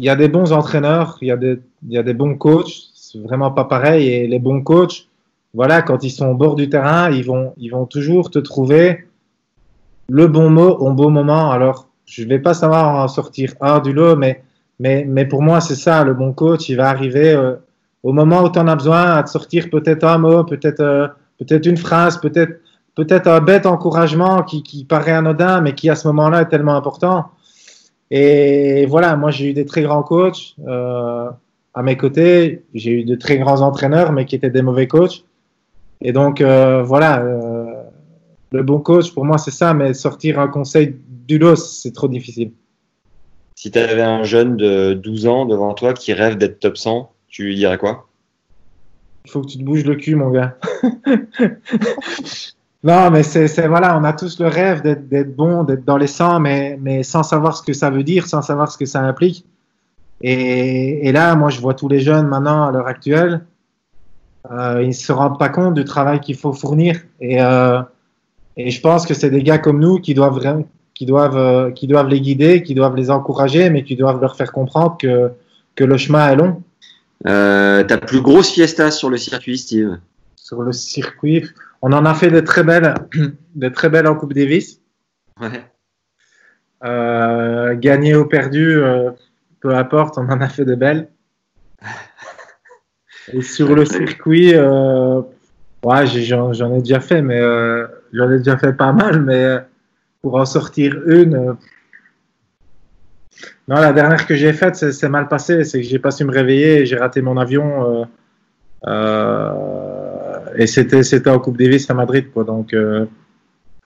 [0.00, 2.34] il y a des bons entraîneurs, il y a des, il y a des bons
[2.34, 4.08] coachs, c'est vraiment pas pareil.
[4.08, 5.06] Et les bons coachs,
[5.52, 9.04] voilà, quand ils sont au bord du terrain, ils vont, ils vont toujours te trouver
[10.10, 11.50] le bon mot au bon moment.
[11.52, 14.42] Alors, je vais pas savoir en sortir un du lot, mais,
[14.80, 17.54] mais, mais pour moi, c'est ça, le bon coach, il va arriver euh,
[18.02, 21.06] au moment où tu en as besoin à te sortir peut-être un mot, peut-être, euh,
[21.38, 22.60] peut-être une phrase, peut-être,
[22.96, 27.26] peut-être un bête encouragement qui, paraît anodin, mais qui à ce moment-là est tellement important.
[28.10, 31.30] Et voilà, moi j'ai eu des très grands coachs euh,
[31.72, 35.24] à mes côtés, j'ai eu de très grands entraîneurs, mais qui étaient des mauvais coachs.
[36.02, 37.22] Et donc voilà,
[38.52, 40.96] le bon coach, pour moi, c'est ça, mais sortir un conseil
[41.28, 42.52] du dos, c'est trop difficile.
[43.54, 47.12] Si tu avais un jeune de 12 ans devant toi qui rêve d'être top 100,
[47.28, 48.08] tu lui dirais quoi?
[49.26, 50.56] Il faut que tu te bouges le cul, mon gars.
[52.82, 56.40] non, mais c'est voilà, on a tous le rêve d'être bon, d'être dans les 100,
[56.40, 59.44] mais, mais sans savoir ce que ça veut dire, sans savoir ce que ça implique.
[60.22, 63.44] Et, et là, moi, je vois tous les jeunes maintenant, à l'heure actuelle,
[64.50, 67.00] euh, ils ne se rendent pas compte du travail qu'il faut fournir.
[67.20, 67.82] Et, euh,
[68.56, 70.40] et je pense que c'est des gars comme nous qui doivent
[71.00, 74.36] qui doivent, euh, qui doivent les guider, qui doivent les encourager, mais qui doivent leur
[74.36, 75.30] faire comprendre que,
[75.74, 76.62] que le chemin est long.
[77.26, 79.98] Euh, ta plus grosse fiesta sur le circuit, Steve?
[80.36, 81.46] Sur le circuit,
[81.80, 82.92] on en a fait de très belles,
[83.54, 84.80] de très belles en Coupe Davis.
[85.40, 85.64] Ouais.
[86.84, 89.10] Euh, gagné ou perdu, euh,
[89.60, 91.08] peu importe, on en a fait de belles.
[93.32, 97.40] Et sur le circuit, ouais, j'en ai déjà fait, mais
[98.12, 99.60] j'en ai déjà fait pas mal, mais euh,
[100.22, 101.34] pour en sortir une.
[101.34, 101.52] euh,
[103.68, 105.64] Non, la dernière que j'ai faite, c'est mal passé.
[105.64, 108.02] C'est que j'ai pas su me réveiller et j'ai raté mon avion.
[108.02, 108.04] euh,
[108.86, 112.44] euh, et c'était c'était en Coupe Davis à Madrid, quoi.
[112.44, 113.06] Donc, euh,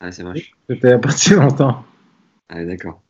[0.00, 0.52] Ah, c'est moche.
[0.68, 1.84] c'était pas si longtemps.
[2.48, 3.00] Ah, d'accord.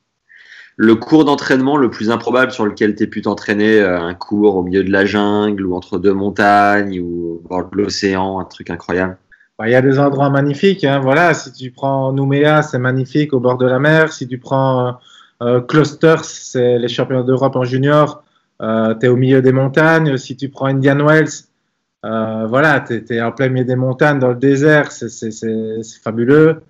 [0.76, 4.82] Le cours d'entraînement le plus improbable sur lequel tu pu t'entraîner, un cours au milieu
[4.82, 9.16] de la jungle ou entre deux montagnes ou au bord de l'océan, un truc incroyable?
[9.58, 10.84] Bah, Il y a des endroits magnifiques.
[10.84, 11.00] Hein.
[11.00, 14.12] Voilà, si tu prends Nouméa, c'est magnifique au bord de la mer.
[14.12, 14.92] Si tu prends euh,
[15.42, 18.22] euh, Clusters, c'est les championnats d'Europe en junior,
[18.62, 20.16] euh, tu es au milieu des montagnes.
[20.16, 21.28] Si tu prends Indian Wells,
[22.04, 25.30] euh, voilà, tu es, en plein milieu des montagnes, dans le désert, c'est-
[26.02, 26.62] fabuleux.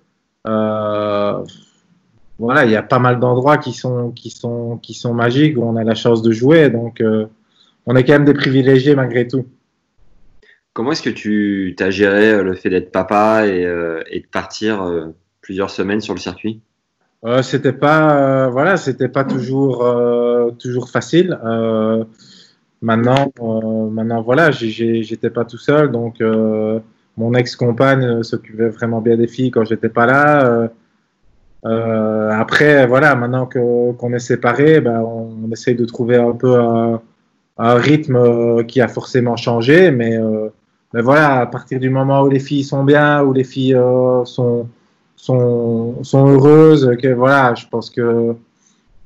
[0.47, 1.43] Euh,
[2.37, 5.63] voilà, il y a pas mal d'endroits qui sont, qui, sont, qui sont magiques où
[5.63, 6.69] on a la chance de jouer.
[6.69, 7.25] Donc, euh,
[7.87, 9.45] on est quand même des privilégiés malgré tout.
[10.75, 14.83] Comment est-ce que tu as géré euh, le fait d'être papa et, euh, de partir
[14.83, 15.05] euh,
[15.39, 16.59] plusieurs semaines sur le circuit?
[17.23, 19.87] Euh, c'était pas voilà c'était pas toujours
[20.59, 21.39] toujours facile.
[22.81, 23.31] Maintenant
[23.89, 26.21] maintenant voilà j'étais pas tout seul donc
[27.17, 30.69] mon ex-compagne s'occupait vraiment bien des filles quand j'étais pas là.
[31.63, 36.99] Après voilà maintenant qu'on est séparés ben, on, on essaye de trouver un peu un,
[37.57, 40.19] rythme qui a forcément changé mais
[40.95, 44.25] mais voilà à partir du moment où les filles sont bien où les filles euh,
[44.25, 44.67] sont
[45.25, 48.35] sont, sont heureuses, que voilà, je pense que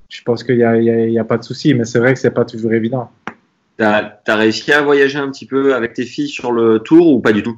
[0.09, 2.13] je pense qu'il y a, il y a- a pas de souci, mais c'est vrai
[2.13, 3.09] que c'est pas toujours évident.
[3.77, 7.19] Tu as, réussi à voyager un petit peu avec tes filles sur le tour ou
[7.21, 7.57] pas du tout?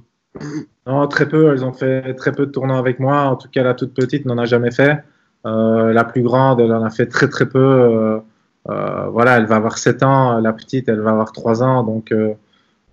[0.85, 1.51] Non, très peu.
[1.51, 3.23] Elles ont fait très peu de tournois avec moi.
[3.23, 4.99] En tout cas, la toute petite n'en a jamais fait.
[5.47, 8.21] Euh, la plus grande, elle en a fait très très peu.
[8.69, 10.39] Euh, voilà, elle va avoir 7 ans.
[10.39, 11.83] La petite, elle va avoir 3 ans.
[11.83, 12.13] Donc,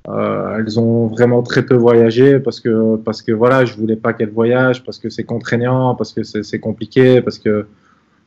[0.08, 3.96] euh, euh, elles ont vraiment très peu voyagé parce que parce que voilà, je voulais
[3.96, 7.66] pas qu'elles voyagent parce que c'est contraignant, parce que c'est compliqué, parce que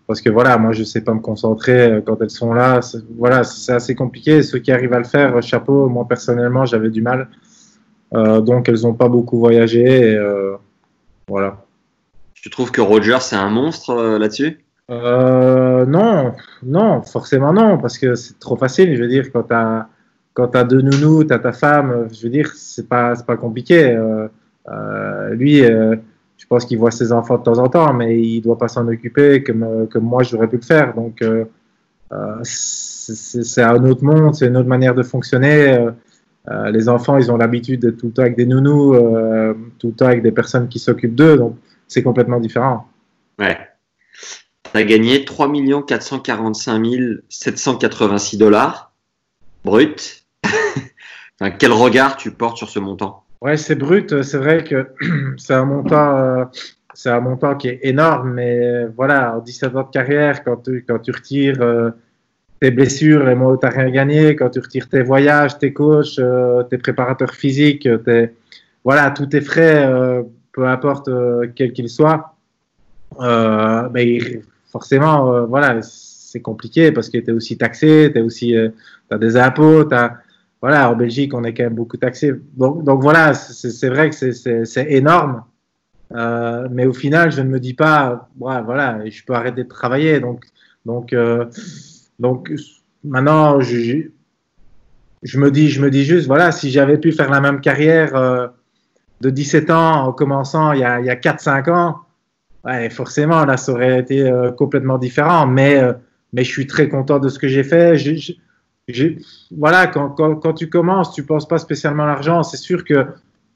[0.08, 2.82] parce que voilà, moi je sais pas me concentrer quand elles sont là.
[2.82, 4.44] C'est- Voilà, c'est assez compliqué.
[4.44, 5.88] Ceux qui arrivent à le faire, chapeau.
[5.90, 7.30] Moi personnellement, j'avais du mal.
[8.14, 10.12] Euh, donc elles n'ont pas beaucoup voyagé.
[10.12, 10.56] Et, euh,
[11.28, 11.64] voilà.
[12.34, 14.60] Tu trouves que Roger, c'est un monstre euh, là-dessus?
[14.90, 18.96] Euh, non, non, forcément non, parce que c'est trop facile.
[18.96, 19.88] Je veux dire, quand tu as,
[20.34, 23.38] quand t'as deux nounous, tu as ta femme, euh, je veux dire, c'est pas, pas
[23.38, 23.92] compliqué.
[23.92, 24.28] Euh,
[24.70, 28.58] euh, lui, je pense qu'il voit ses enfants de temps en temps, mais il doit
[28.58, 30.94] pas s'en occuper comme, comme moi j'aurais pu le faire.
[30.94, 31.24] Donc,
[32.44, 35.88] c'est un autre monde, c'est une autre manière de fonctionner.
[36.72, 38.96] Les enfants, ils ont l'habitude d'être tout le temps avec des nounous,
[39.80, 41.58] tout le temps avec des personnes qui s'occupent d'eux, donc
[41.88, 42.88] c'est complètement différent.
[43.40, 43.58] Ouais.
[44.72, 45.52] Tu as gagné 3
[45.88, 46.86] 445
[47.30, 48.92] 786 dollars
[49.64, 50.21] brut.
[51.42, 53.24] Enfin, quel regard tu portes sur ce montant?
[53.42, 54.22] Ouais, c'est brut.
[54.22, 54.88] C'est vrai que
[55.38, 56.46] c'est un montant, euh,
[56.94, 60.86] c'est un montant qui est énorme, mais voilà, en 17 ans de carrière, quand tu,
[60.88, 61.90] quand tu retires euh,
[62.62, 66.20] tes blessures et moi, tu n'as rien gagné, quand tu retires tes voyages, tes coachs,
[66.20, 68.30] euh, tes préparateurs physiques, tes,
[68.84, 70.22] voilà, tous tes frais, euh,
[70.54, 72.36] peu importe euh, quels qu'ils soient,
[73.20, 78.56] euh, mais forcément, euh, voilà, c'est compliqué parce que tu es aussi taxé, tu aussi,
[78.56, 78.70] euh,
[79.10, 80.21] as des impôts, tu as
[80.62, 82.34] voilà, en Belgique, on est quand même beaucoup taxé.
[82.56, 85.44] Donc, donc voilà, c'est vrai que c'est- énorme.
[86.14, 90.20] Euh, mais au final, je ne me dis pas, voilà, je peux arrêter de travailler.
[90.20, 90.46] Donc,
[90.86, 91.46] donc, euh,
[92.20, 92.52] donc
[93.04, 94.04] maintenant, je,
[95.24, 98.16] je, me dis, je me dis juste, voilà, si j'avais pu faire la même carrière
[98.16, 98.48] euh,
[99.22, 101.98] de 17 ans en commençant il y a, il y a 4-5 ans,
[102.66, 105.48] ouais, forcément, là, ça aurait été euh, complètement différent.
[105.48, 105.94] Mais, euh,
[106.34, 107.98] mais je suis très content de ce que j'ai fait.
[107.98, 108.34] Je- je-
[109.56, 112.44] voilà, quand, quand, quand tu commences, tu penses pas spécialement à l'argent.
[112.44, 113.06] C'est sûr que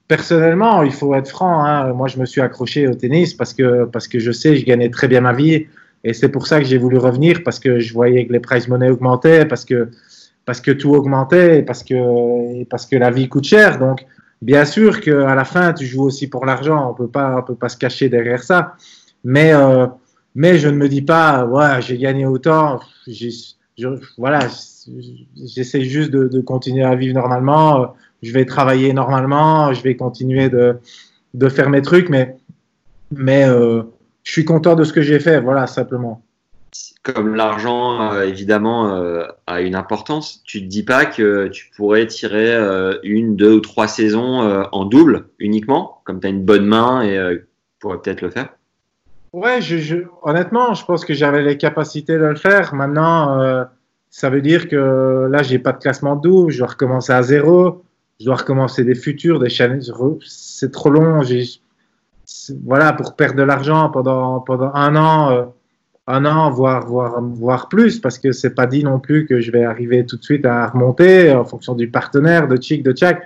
[0.07, 1.63] personnellement, il faut être franc.
[1.65, 1.93] Hein.
[1.93, 4.89] Moi, je me suis accroché au tennis parce que, parce que je sais, je gagnais
[4.89, 5.67] très bien ma vie.
[6.03, 8.67] Et c'est pour ça que j'ai voulu revenir parce que je voyais que les prize
[8.67, 9.89] money augmentaient, parce que,
[10.45, 13.79] parce que tout augmentait, parce que, parce que la vie coûte cher.
[13.79, 14.05] Donc,
[14.41, 16.91] bien sûr qu'à la fin, tu joues aussi pour l'argent.
[16.91, 18.75] On peut pas, on peut pas se cacher derrière ça.
[19.23, 19.87] Mais, euh,
[20.35, 22.79] mais je ne me dis pas, ouais, j'ai gagné autant.
[24.17, 24.39] Voilà,
[25.35, 27.95] j'essaie juste de, de, continuer à vivre normalement.
[28.21, 29.73] Je vais travailler normalement.
[29.73, 30.77] Je vais continuer de,
[31.33, 32.37] de faire mes trucs, mais,
[33.11, 33.83] mais euh,
[34.23, 35.39] je suis content de ce que j'ai fait.
[35.39, 36.21] Voilà, simplement.
[37.03, 42.07] Comme l'argent, euh, évidemment, euh, a une importance, tu te dis pas que tu pourrais
[42.07, 42.55] tirer
[43.03, 47.39] une, deux ou trois saisons en double uniquement, comme tu as une bonne main et
[47.79, 48.49] pourrais peut-être le faire?
[49.31, 52.73] Ouais, je, je, honnêtement, je pense que j'avais les capacités de le faire.
[52.73, 53.67] Maintenant,
[54.15, 57.83] ça veut dire que là, j'ai pas de classement double, je dois recommencer à zéro,
[58.17, 59.91] je dois recommencer des futurs, des challenges.
[60.25, 61.21] C'est trop long.
[62.63, 65.43] Voilà, pour perdre de l'argent pendant, pendant un an, euh,
[66.07, 69.51] un an, voire, voire, voire plus, parce que c'est pas dit non plus que je
[69.51, 73.21] vais arriver tout de suite à remonter en fonction du partenaire, de Chic, de Tchak.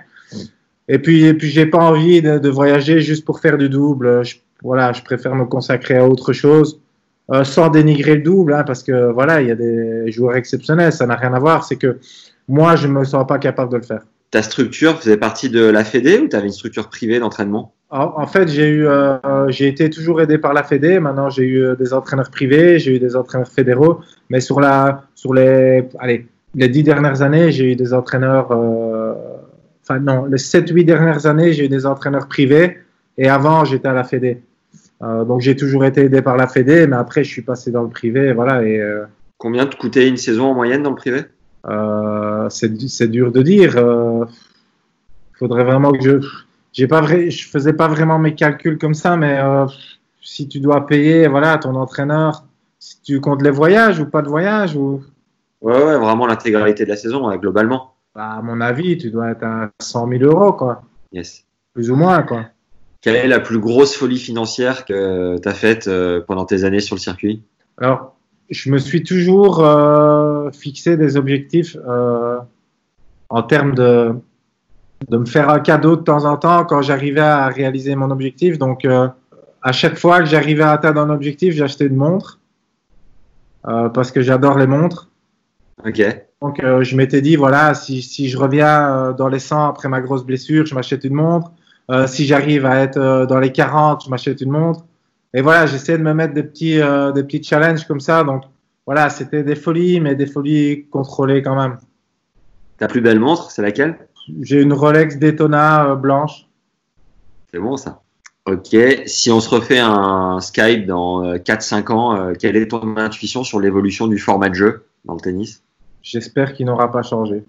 [0.88, 4.24] Et puis, et puis j'ai pas envie de, de, voyager juste pour faire du double.
[4.24, 6.80] Je, voilà, je préfère me consacrer à autre chose,
[7.32, 10.92] euh, sans dénigrer le double, hein, parce que voilà, il y a des joueurs exceptionnels,
[10.92, 11.64] ça n'a rien à voir.
[11.64, 11.98] C'est que
[12.48, 14.02] moi, je me sens pas capable de le faire.
[14.30, 17.72] Ta structure faisait partie de la Fédé ou tu avais une structure privée d'entraînement?
[17.90, 21.00] En, en, fait, j'ai eu, euh, j'ai été toujours aidé par la Fédé.
[21.00, 25.34] Maintenant, j'ai eu des entraîneurs privés, j'ai eu des entraîneurs fédéraux, mais sur la, sur
[25.34, 28.50] les, allez, les dix dernières années, j'ai eu des entraîneurs.
[28.52, 29.14] Euh,
[29.82, 32.78] enfin non, les sept, huit dernières années, j'ai eu des entraîneurs privés,
[33.18, 34.42] et avant, j'étais à la Fédé.
[35.02, 37.82] Euh, donc j'ai toujours été aidé par la Fédé, mais après je suis passé dans
[37.82, 38.62] le privé, voilà.
[38.62, 39.04] Et euh,
[39.38, 41.22] combien te coûtait une saison en moyenne dans le privé?
[41.66, 43.76] Euh, C'est dur de dire.
[43.76, 46.26] Il faudrait vraiment que je,
[46.72, 49.40] j'ai pas vrai, je faisais pas vraiment mes calculs comme ça, mais
[50.22, 52.44] si tu dois payer, voilà, ton entraîneur,
[52.78, 55.02] si tu comptes les voyages ou pas de voyages ou.
[55.60, 57.94] Ouais, ouais, vraiment l'intégralité de la saison, ouais, globalement.
[58.14, 60.82] Bah, à mon avis, tu dois être à 100 000 euros, quoi.
[61.12, 61.44] Yes.
[61.74, 62.46] Plus ou moins, quoi.
[63.02, 66.80] Quelle est la plus grosse folie financière que tu as faite euh, pendant tes années
[66.80, 67.42] sur le circuit?
[67.78, 68.14] Alors,
[68.50, 72.38] je me suis toujours euh, fixé des objectifs euh,
[73.28, 74.12] en termes de,
[75.08, 78.58] de me faire un cadeau de temps en temps quand j'arrivais à réaliser mon objectif.
[78.58, 79.08] Donc, euh,
[79.62, 82.38] à chaque fois que j'arrivais à atteindre un objectif, j'achetais une montre
[83.62, 85.10] parce que j'adore les montres.
[85.86, 86.00] Ok.
[86.40, 90.24] Donc, je m'étais dit, voilà, si, si je reviens dans les 100 après ma grosse
[90.24, 91.52] blessure, je m'achète une montre.
[91.90, 94.84] Euh, si j'arrive à être euh, dans les 40, je m'achète une montre.
[95.34, 98.22] Et voilà, j'essaie de me mettre des petits, euh, des petits challenges comme ça.
[98.22, 98.44] Donc
[98.86, 101.78] voilà, c'était des folies, mais des folies contrôlées quand même.
[102.78, 103.98] Ta plus belle montre, c'est laquelle?
[104.42, 106.46] J'ai une Rolex Daytona blanche.
[107.52, 108.00] C'est bon ça.
[108.46, 108.76] Ok,
[109.06, 114.06] si on se refait un Skype dans 4-5 ans, quelle est ton intuition sur l'évolution
[114.06, 115.62] du format de jeu dans le tennis?
[116.02, 117.44] J'espère qu'il n'aura pas changé.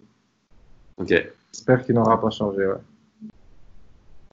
[0.98, 1.14] Ok.
[1.54, 2.74] J'espère qu'il n'aura pas changé, ouais.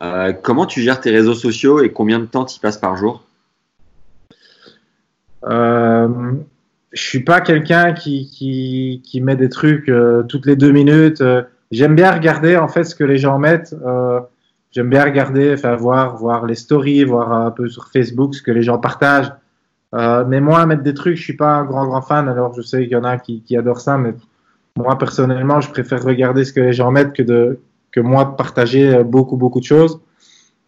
[0.03, 3.25] Euh, comment tu gères tes réseaux sociaux et combien de temps tu passes par jour?
[5.45, 6.09] Euh,
[6.93, 11.23] Je suis pas quelqu'un qui, met des trucs euh, toutes les deux minutes.
[11.71, 13.75] J'aime bien regarder en fait ce que les gens mettent.
[13.85, 14.21] Euh,
[14.71, 18.51] J'aime bien regarder, enfin voir, voir les stories, voir un peu sur Facebook ce que
[18.51, 19.33] les gens partagent.
[19.95, 22.29] Euh, mais moi, mettre des trucs, je suis pas un grand grand fan.
[22.29, 24.15] Alors je sais qu'il y en a qui, qui adorent ça, mais
[24.77, 27.59] moi personnellement, je préfère regarder ce que les gens mettent que de
[27.93, 30.01] que moi de partager beaucoup beaucoup de choses.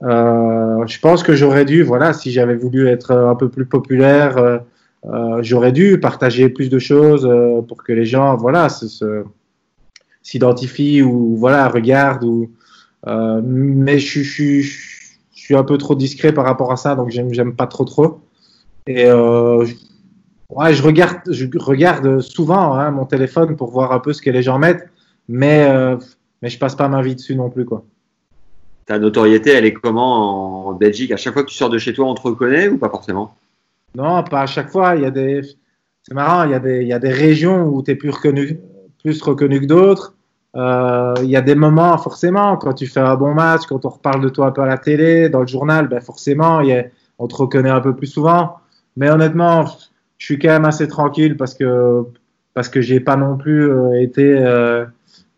[0.02, 4.38] Euh, je pense que j'aurais dû, voilà, si j'avais voulu être un peu plus populaire,
[4.38, 4.58] euh,
[5.06, 8.68] euh, j'aurais dû partager plus de choses euh, pour que les gens, voilà,
[10.22, 12.24] s'identifient ou voilà regardent.
[12.24, 12.50] Ou,
[13.06, 14.78] euh, mais je, je, je,
[15.34, 18.20] je, suis un peu trop discret par rapport à ça, donc j'aime pas trop trop.
[18.86, 19.66] Et euh,
[20.50, 24.30] ouais, je regarde, je regarde souvent hein, mon téléphone pour voir un peu ce que
[24.30, 24.88] les gens mettent,
[25.28, 25.96] mais euh,
[26.42, 27.84] mais je passe pas ma vie dessus non plus quoi.
[28.86, 31.12] Ta notoriété, elle est comment en Belgique?
[31.12, 33.36] À chaque fois que tu sors de chez toi, on te reconnaît ou pas forcément?
[33.94, 34.96] Non, pas à chaque fois.
[34.96, 35.42] Il y a des,
[36.02, 36.44] c'est marrant.
[36.44, 38.58] Il y a des, il y a des régions où tu es plus reconnu,
[39.02, 40.14] plus reconnu que d'autres.
[40.56, 43.90] Euh, il y a des moments, forcément, quand tu fais un bon match, quand on
[43.90, 46.72] reparle de toi un peu à la télé, dans le journal, ben forcément, il y
[46.72, 46.84] a,
[47.18, 48.56] on te reconnaît un peu plus souvent.
[48.96, 49.66] Mais honnêtement,
[50.18, 52.04] je suis quand même assez tranquille parce que
[52.54, 54.84] parce que j'ai pas non plus euh, été euh,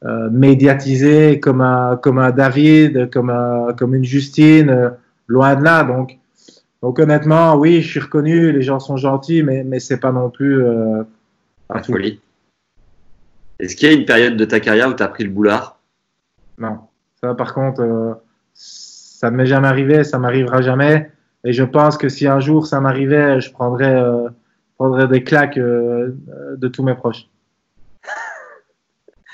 [0.04, 4.90] euh, médiatisé comme un comme un David, comme un, comme une Justine, euh,
[5.28, 5.84] loin de là.
[5.84, 6.18] Donc
[6.82, 10.30] donc honnêtement, oui, je suis reconnu, les gens sont gentils, mais mais c'est pas non
[10.30, 11.02] plus euh,
[11.72, 12.20] la folie.
[13.60, 15.78] Est-ce qu'il y a une période de ta carrière où tu as pris le boulard?
[16.58, 16.78] Non,
[17.20, 18.14] ça par contre, euh,
[18.54, 21.10] ça ne m'est jamais arrivé, ça m'arrivera jamais.
[21.44, 24.28] Et je pense que si un jour ça m'arrivait, je prendrais, euh,
[24.76, 26.16] prendrais des claques euh,
[26.56, 27.28] de tous mes proches.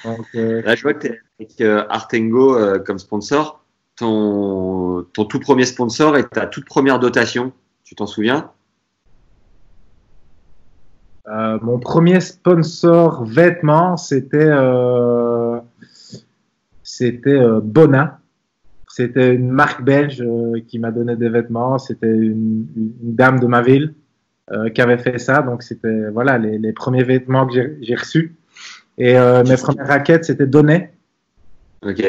[0.05, 3.65] Donc, euh, Là, je vois que tu es avec euh, Artengo euh, comme sponsor.
[3.97, 8.51] Ton, ton tout premier sponsor et ta toute première dotation, tu t'en souviens?
[11.27, 14.53] Euh, Mon premier sponsor vêtements, c'était
[16.83, 18.21] c'était Bona.
[18.89, 20.25] C'était une marque belge
[20.67, 21.79] qui m'a donné des vêtements.
[21.79, 23.95] C'était une, une, dame de ma ville
[24.75, 25.43] qui avait fait ça.
[25.43, 28.38] Donc, c'était voilà les, les premiers vêtements que j'ai reçus.
[28.99, 30.91] Et euh, mes premières raquettes, c'était donné.
[31.83, 32.05] Ok.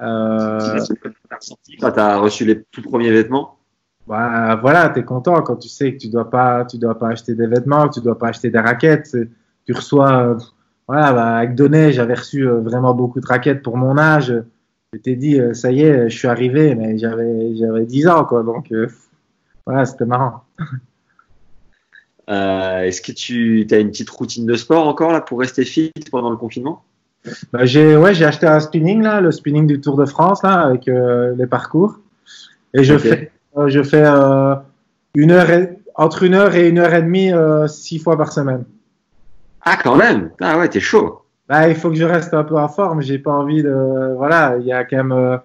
[0.00, 0.78] Euh...
[1.80, 3.58] Quand tu as reçu les tout premiers vêtements
[4.06, 7.08] bah, Voilà, tu es content quand tu sais que tu dois pas, tu dois pas
[7.08, 9.16] acheter des vêtements, que tu dois pas acheter des raquettes.
[9.64, 10.38] Tu reçois, euh,
[10.86, 14.34] voilà, bah, avec donné, j'avais reçu euh, vraiment beaucoup de raquettes pour mon âge.
[14.92, 18.44] Je t'ai dit, ça y est, je suis arrivé, mais j'avais, j'avais 10 ans, quoi.
[18.44, 18.72] Donc,
[19.66, 20.44] voilà, c'était marrant.
[22.28, 25.92] Euh, Est-ce que tu as une petite routine de sport encore là pour rester fit
[26.10, 26.82] pendant le confinement?
[27.52, 30.60] Bah, J'ai ouais, j'ai acheté un spinning là, le spinning du Tour de France là
[30.60, 31.98] avec euh, les parcours
[32.74, 33.08] et je okay.
[33.08, 34.04] fais euh, je fais
[35.14, 37.32] une heure et, entre une heure et une heure et demie
[37.68, 38.64] six fois par semaine.
[39.62, 41.22] Ah quand même ah ouais t'es chaud.
[41.48, 43.00] Bah il faut que je reste un peu en forme.
[43.00, 45.40] J'ai pas envie de voilà il y a quand même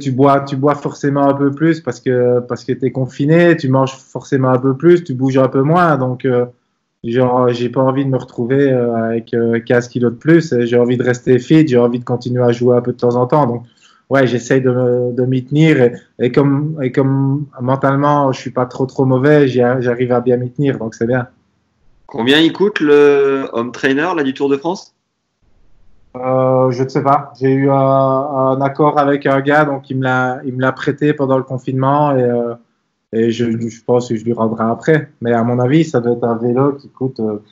[0.00, 3.68] tu bois, tu bois forcément un peu plus parce que parce que t'es confiné, tu
[3.68, 6.46] manges forcément un peu plus, tu bouges un peu moins, donc euh,
[7.04, 10.54] genre j'ai pas envie de me retrouver euh, avec euh, 15 kilos de plus.
[10.60, 13.16] J'ai envie de rester fit, j'ai envie de continuer à jouer un peu de temps
[13.16, 13.64] en temps, donc
[14.08, 15.82] ouais j'essaye de, de m'y tenir.
[15.82, 20.38] Et, et, comme et comme mentalement je suis pas trop trop mauvais, j'arrive à bien
[20.38, 21.28] m'y tenir, donc c'est bien.
[22.06, 24.93] Combien il coûte le home trainer là du Tour de France?
[26.16, 27.32] Euh, je ne sais pas.
[27.40, 30.72] J'ai eu un, un, accord avec un gars, donc il me l'a, il me l'a
[30.72, 32.54] prêté pendant le confinement et, euh,
[33.12, 35.10] et je, je, pense que je lui rendrai après.
[35.20, 37.42] Mais à mon avis, ça doit être un vélo qui coûte, euh,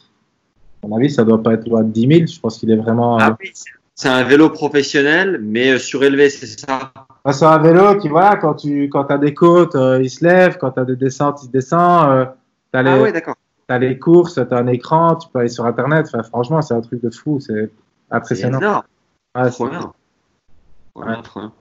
[0.84, 2.26] à mon avis, ça doit pas être loin de 10 000.
[2.26, 3.18] Je pense qu'il est vraiment.
[3.18, 3.50] Ah oui,
[3.96, 6.92] c'est un vélo professionnel, mais surélevé, c'est ça?
[7.24, 10.56] Ah, c'est un vélo qui, voilà, quand tu, quand as des côtes, il se lève,
[10.58, 12.28] quand tu as des descentes, il descend.
[12.72, 13.34] As les, ah ouais, d'accord.
[13.66, 16.06] T'as les courses, t'as un écran, tu peux aller sur Internet.
[16.08, 17.38] Enfin, franchement, c'est un truc de fou.
[17.38, 17.70] C'est
[18.12, 18.60] impressionnant.
[18.60, 18.68] C'est
[19.34, 19.92] ah, trop bien.
[20.94, 21.52] Trop bien, trop bien.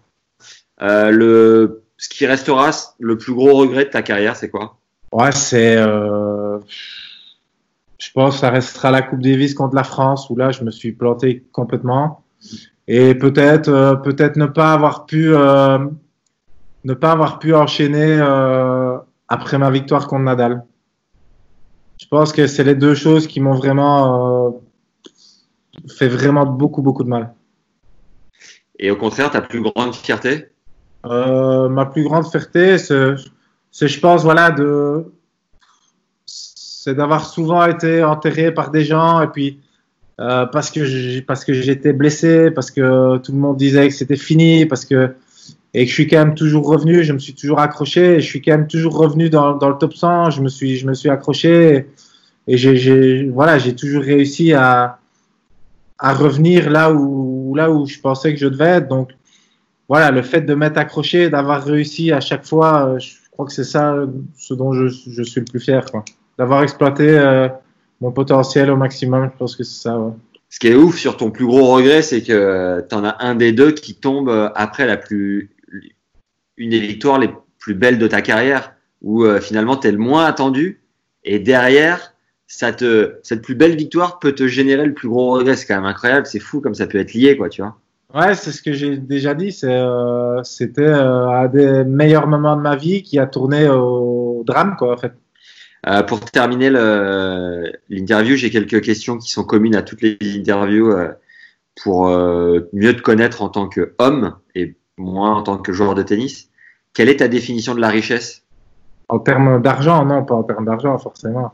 [0.82, 4.78] Euh, le, ce qui restera le plus gros regret de ta carrière, c'est quoi?
[5.12, 5.78] Ouais, c'est.
[5.78, 6.60] Euh,
[7.97, 10.72] je pense que ça restera la Coupe Davis contre la France, où là, je me
[10.72, 12.24] suis planté complètement.
[12.88, 15.78] Et peut-être, euh, peut-être ne pas avoir pu, euh,
[16.84, 18.97] ne pas avoir pu enchaîner euh,
[19.28, 20.66] après ma victoire contre Nadal.
[21.99, 24.41] Je pense que c'est les deux choses qui m'ont vraiment euh,
[25.88, 27.34] fait vraiment beaucoup, beaucoup de mal.
[28.80, 30.48] Et au contraire, ta plus grande fierté?
[31.06, 33.16] Euh, Ma plus grande fierté, c'est,
[33.88, 35.06] je pense, voilà, de,
[36.26, 39.60] c'est d'avoir souvent été enterré par des gens et puis
[40.20, 44.18] euh, parce que parce que j'étais blessé, parce que tout le monde disait que c'était
[44.18, 45.16] fini, parce que
[45.74, 48.26] et que je suis quand même toujours revenu, je me suis toujours accroché, et je
[48.26, 50.94] suis quand même toujours revenu dans, dans le top 100, je me suis, je me
[50.94, 51.88] suis accroché
[52.48, 55.00] et, et j'ai, voilà, j'ai toujours réussi à,
[56.02, 58.89] à revenir là où, là où je pensais que je devais être.
[58.89, 59.12] Donc
[59.88, 63.64] voilà, le fait de m'être accroché, d'avoir réussi à chaque fois, je crois que c'est
[63.64, 63.95] ça
[64.38, 65.86] ce dont je, suis le plus fier.
[66.38, 67.47] D'avoir exploité euh,
[68.02, 69.97] mon potentiel au maximum, je pense que c'est ça.
[69.97, 70.12] Ouais.
[70.49, 73.36] Ce qui est ouf sur ton plus gros regret, c'est que tu en as un
[73.36, 75.52] des deux qui tombe après la plus
[76.58, 79.97] une des victoires les plus belles de ta carrière, où euh, finalement tu es le
[79.97, 80.82] moins attendu,
[81.24, 82.11] et derrière,
[82.52, 85.56] ça te, cette plus belle victoire peut te générer le plus gros regret.
[85.56, 87.78] C'est quand même incroyable, c'est fou comme ça peut être lié, quoi, tu vois.
[88.14, 89.58] Ouais, c'est ce que j'ai déjà dit.
[89.64, 94.76] Euh, c'était euh, un des meilleurs moments de ma vie qui a tourné au drame,
[94.78, 95.14] quoi, en fait.
[95.88, 96.70] Euh, pour terminer
[97.89, 101.08] l'interview, j'ai quelques questions qui sont communes à toutes les interviews euh,
[101.82, 106.04] pour euh, mieux te connaître en tant qu'homme et moi en tant que joueur de
[106.04, 106.49] tennis.
[106.93, 108.43] Quelle est ta définition de la richesse?
[109.08, 111.54] En termes d'argent, non, pas en termes d'argent, forcément.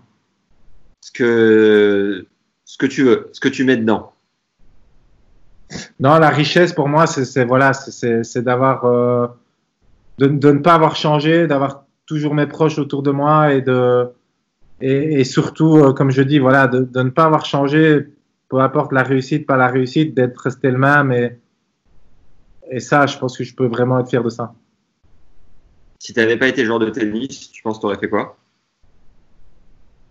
[1.02, 2.26] Ce que,
[2.66, 4.14] ce que tu veux, ce que tu mets dedans.
[6.00, 9.28] Non, la richesse pour moi, c'est voilà, c'est d'avoir euh,
[10.18, 14.08] de, de, ne pas avoir changé, d'avoir toujours mes proches autour de moi et de
[14.80, 18.08] et, et surtout, euh, comme je dis, voilà, de, de, ne pas avoir changé,
[18.48, 21.38] peu importe la réussite, pas la réussite, d'être resté le même et
[22.70, 24.54] et ça, je pense que je peux vraiment être fier de ça.
[26.00, 28.38] Si tu n'avais pas été joueur de tennis, tu penses que tu aurais fait quoi?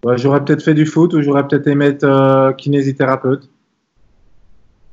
[0.06, 3.48] Ouais, J'aurais peut-être fait du foot ou j'aurais peut-être aimé être euh, kinésithérapeute.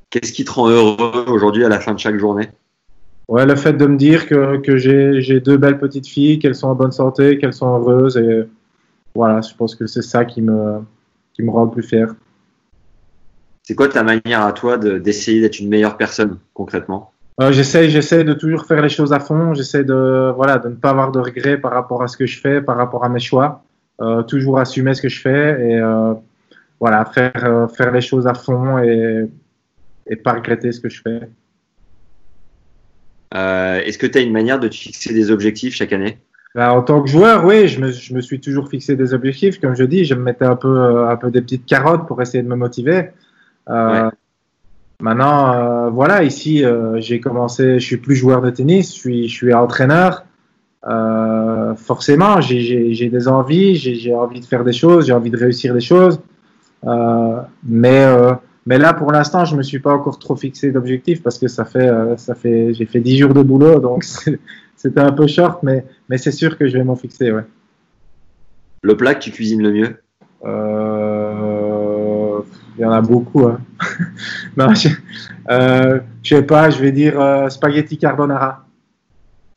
[0.09, 2.49] Qu'est-ce qui te rend heureux aujourd'hui à la fin de chaque journée?
[3.27, 6.67] Ouais, le fait de me dire que, que j'ai deux belles petites filles, qu'elles sont
[6.67, 8.17] en bonne santé, qu'elles sont heureuses.
[8.17, 8.43] Et
[9.15, 10.79] voilà, je pense que c'est ça qui me,
[11.33, 12.13] qui me rend le plus fier.
[13.63, 17.11] C'est quoi ta manière à toi d'essayer d'être une meilleure personne concrètement?
[17.41, 19.53] Euh, J'essaie j'essaie de toujours faire les choses à fond.
[19.53, 22.39] J'essaie de, voilà, de ne pas avoir de regrets par rapport à ce que je
[22.39, 23.63] fais, par rapport à mes choix.
[24.03, 26.13] Euh, toujours assumer ce que je fais et euh,
[26.79, 29.25] voilà, faire, euh, faire les choses à fond et,
[30.07, 31.21] et pas regretter ce que je fais.
[33.33, 36.17] Euh, Est-ce que tu as une manière de te fixer des objectifs chaque année?
[36.53, 39.59] Ben, En tant que joueur, oui, je me, je me, suis toujours fixé des objectifs.
[39.61, 42.43] Comme je dis, je me mettais un peu, un peu des petites carottes pour essayer
[42.43, 43.09] de me motiver.
[43.69, 44.09] Euh, ouais.
[44.99, 46.63] Maintenant, voilà, ici,
[46.97, 50.25] j'ai commencé, je suis plus joueur de tennis, je suis, je suis entraîneur.
[50.85, 55.73] Euh, forcément, j'ai des envies, j'ai envie de faire des choses, j'ai envie de réussir
[55.73, 56.19] des choses.
[56.85, 58.05] Euh, mais,
[58.65, 61.65] mais là, pour l'instant, je me suis pas encore trop fixé d'objectif parce que ça
[61.65, 64.03] fait, ça fait, j'ai fait 10 jours de boulot, donc
[64.75, 67.45] c'était un peu short, mais, mais c'est sûr que je vais m'en fixer, ouais.
[68.83, 69.95] Le plat que tu cuisines le mieux?
[70.45, 71.21] Euh,
[72.77, 73.47] Il y en a beaucoup.
[73.47, 73.61] Hein.
[74.57, 74.89] non, je,
[75.49, 78.65] euh, je sais pas, je vais dire euh, spaghetti carbonara.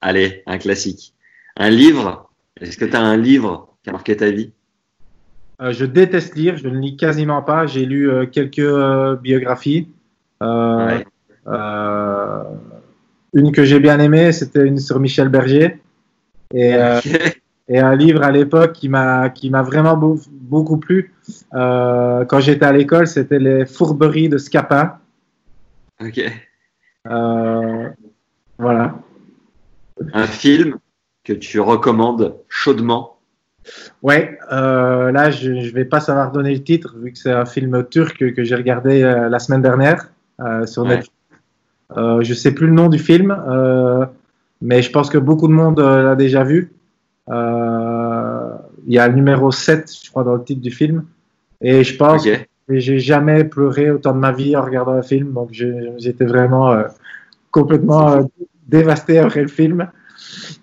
[0.01, 1.13] Allez, un classique.
[1.57, 2.31] Un livre?
[2.61, 4.53] Est-ce que tu as un livre qui a marqué ta vie?
[5.63, 7.67] Euh, Je déteste lire, je ne lis quasiment pas.
[7.67, 9.89] J'ai lu euh, quelques euh, biographies.
[10.41, 11.05] Ouais.
[13.33, 15.79] une que j'ai bien aimée, c'était une sur Michel Berger.
[16.53, 17.41] Et, okay.
[17.69, 19.33] et un livre à l'époque qui m'a
[19.63, 21.15] vraiment beau, beaucoup plu
[21.53, 24.99] quand j'étais à l'école, c'était les fourberies de Scapin.
[26.01, 26.21] Ok.
[28.59, 28.99] Voilà.
[30.13, 30.79] Un film?
[31.27, 33.17] Que tu recommandes chaudement
[34.01, 37.45] Ouais, euh, là je ne vais pas savoir donner le titre vu que c'est un
[37.45, 40.09] film turc que j'ai regardé euh, la semaine dernière
[40.41, 40.91] euh, sur ouais.
[40.91, 41.13] Netflix.
[41.97, 43.37] Euh, je sais plus le nom du film,
[44.61, 46.73] mais je pense que beaucoup de monde l'a déjà vu.
[47.29, 47.35] Il
[48.95, 51.05] y a le numéro 7, je crois, dans le titre du film.
[51.61, 52.47] Et je pense okay.
[52.69, 55.33] que j'ai jamais pleuré autant de ma vie en regardant un film.
[55.33, 56.77] Donc j'étais vraiment
[57.51, 58.29] complètement
[58.69, 59.89] dévasté après le film.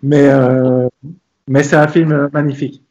[0.02, 0.88] Mais, euh,
[1.48, 2.84] mais c'est un film magnifique.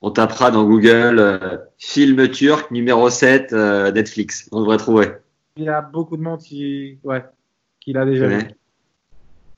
[0.00, 4.48] On tapera dans Google euh, film turc numéro 7 euh, Netflix.
[4.52, 5.08] On devrait trouver.
[5.56, 7.24] Il y a beaucoup de monde qui, ouais,
[7.80, 8.38] qui l'a déjà vu.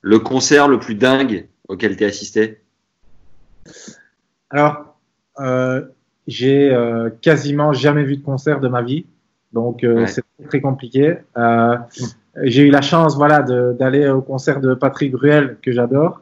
[0.01, 2.61] Le concert le plus dingue auquel tu as assisté?
[4.51, 4.97] Alors,
[6.27, 6.75] j'ai
[7.21, 9.07] quasiment jamais vu de concert de ma vie,
[9.51, 10.05] donc ouais.
[10.05, 11.17] c'est très compliqué.
[12.43, 16.21] J'ai eu la chance, voilà, d'aller au concert de Patrick Bruel que j'adore,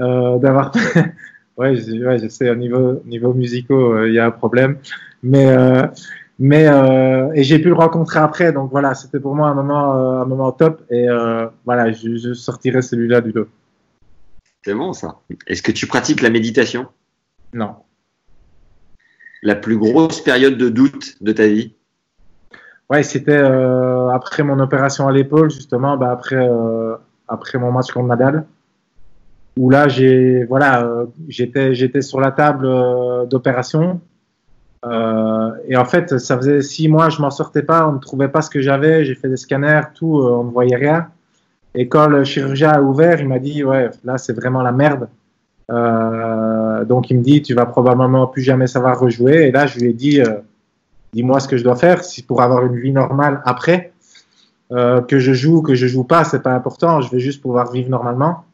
[0.00, 0.72] euh, d'avoir,
[1.56, 4.78] ouais, je, ouais, je sais, au niveau niveau musicaux, il y a un problème,
[5.22, 5.54] mais
[6.38, 6.64] mais
[7.34, 10.50] et j'ai pu le rencontrer après, donc voilà, c'était pour moi un moment un moment
[10.52, 11.06] top et
[11.64, 13.48] voilà, je, je sortirai celui-là du lot.
[14.64, 15.18] C'est bon ça.
[15.46, 16.86] Est-ce que tu pratiques la méditation?
[17.52, 17.76] Non.
[19.42, 21.74] La plus grosse période de doute de ta vie?
[22.88, 26.94] Ouais, c'était euh, après mon opération à l'épaule, justement, bah après, euh,
[27.26, 28.46] après mon match contre Nadal,
[29.56, 34.00] où là, j'ai, voilà, euh, j'étais, j'étais sur la table euh, d'opération.
[34.84, 38.28] Euh, et en fait, ça faisait six mois, je m'en sortais pas, on ne trouvait
[38.28, 41.08] pas ce que j'avais, j'ai fait des scanners, tout, on ne voyait rien.
[41.74, 45.08] Et quand le chirurgien a ouvert, il m'a dit, ouais, là, c'est vraiment la merde.
[45.70, 49.78] Euh, donc il me dit tu vas probablement plus jamais savoir rejouer et là je
[49.78, 50.40] lui ai dit euh,
[51.12, 53.92] dis-moi ce que je dois faire si pour avoir une vie normale après
[54.72, 57.70] euh, que je joue que je joue pas c'est pas important je vais juste pouvoir
[57.70, 58.44] vivre normalement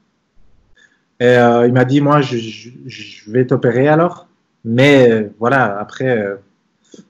[1.20, 4.26] et euh, il m'a dit moi je, je, je vais t'opérer alors
[4.64, 6.36] mais voilà après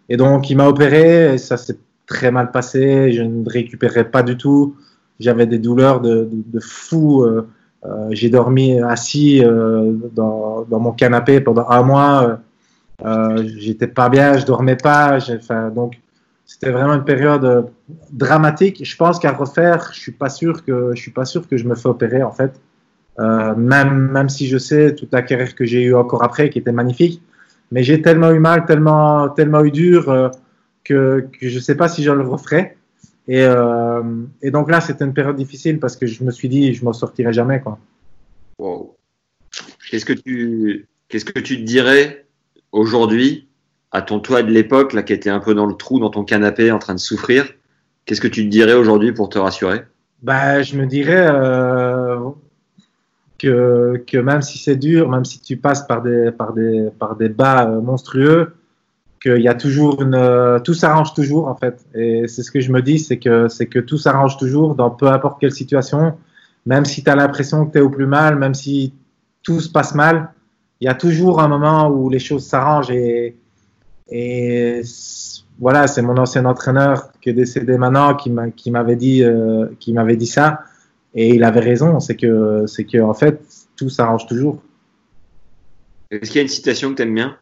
[0.09, 4.23] et donc il m'a opéré et ça s'est très mal passé je ne récupérais pas
[4.23, 4.77] du tout
[5.21, 7.25] j'avais des douleurs de, de, de fou
[7.85, 12.41] euh, j'ai dormi assis euh, dans, dans, mon canapé pendant un mois.
[13.05, 15.19] Euh, J'étais pas bien, je dormais pas.
[15.75, 16.01] Donc
[16.45, 17.71] c'était vraiment une période
[18.11, 18.85] dramatique.
[18.85, 21.65] Je pense qu'à refaire, je suis pas sûr que je suis pas sûr que je
[21.69, 22.61] me fais opérer en fait.
[23.19, 26.59] Euh, même même si je sais toute la carrière que j'ai eue encore après, qui
[26.59, 27.21] était magnifique,
[27.73, 30.29] mais j'ai tellement eu mal, tellement tellement eu dur euh,
[30.85, 32.77] que que je sais pas si je le referai.
[33.29, 34.03] Et, euh,
[34.41, 36.95] et, donc là, c'était une période difficile parce que je me suis dit, je m'en
[36.95, 37.61] sortirai jamais.
[37.61, 37.79] Quoi.
[38.59, 38.97] Wow.
[39.91, 42.25] Qu'est-ce que tu, qu'est-ce que tu te dirais
[42.73, 43.47] aujourd'hui
[43.93, 46.25] à ton toi de l'époque, là, qui était un peu dans le trou, dans ton
[46.25, 47.53] canapé, en train de souffrir?
[48.07, 49.83] Qu'est-ce que tu te dirais aujourd'hui pour te rassurer?
[50.23, 51.27] Bah, Je me dirais
[53.39, 57.17] que, que même si c'est dur, même si tu passes par des, par des, par
[57.17, 58.53] des bas monstrueux,
[59.21, 61.85] qu'il y a toujours une, euh, tout s'arrange toujours en fait.
[61.95, 64.91] Et c'est ce que je me dis, c'est que c'est que tout s'arrange toujours dans
[64.91, 66.17] peu importe quelle situation.
[66.67, 68.93] même si tu as l'impression que tu es au plus mal, même si
[69.43, 70.31] tout se passe mal,
[70.81, 73.37] il y a toujours un moment où les choses s'arrangent et,
[74.11, 74.83] et
[75.59, 79.67] voilà, c'est mon ancien entraîneur qui est décédé maintenant qui m'a qui m'avait dit euh,
[79.81, 80.61] qui m'avait dit ça
[81.15, 83.41] et il avait raison, c'est que c'est que en fait
[83.77, 84.63] tout s'arrange toujours.
[86.11, 87.39] Est-ce qu'il y a une citation que tu aimes bien?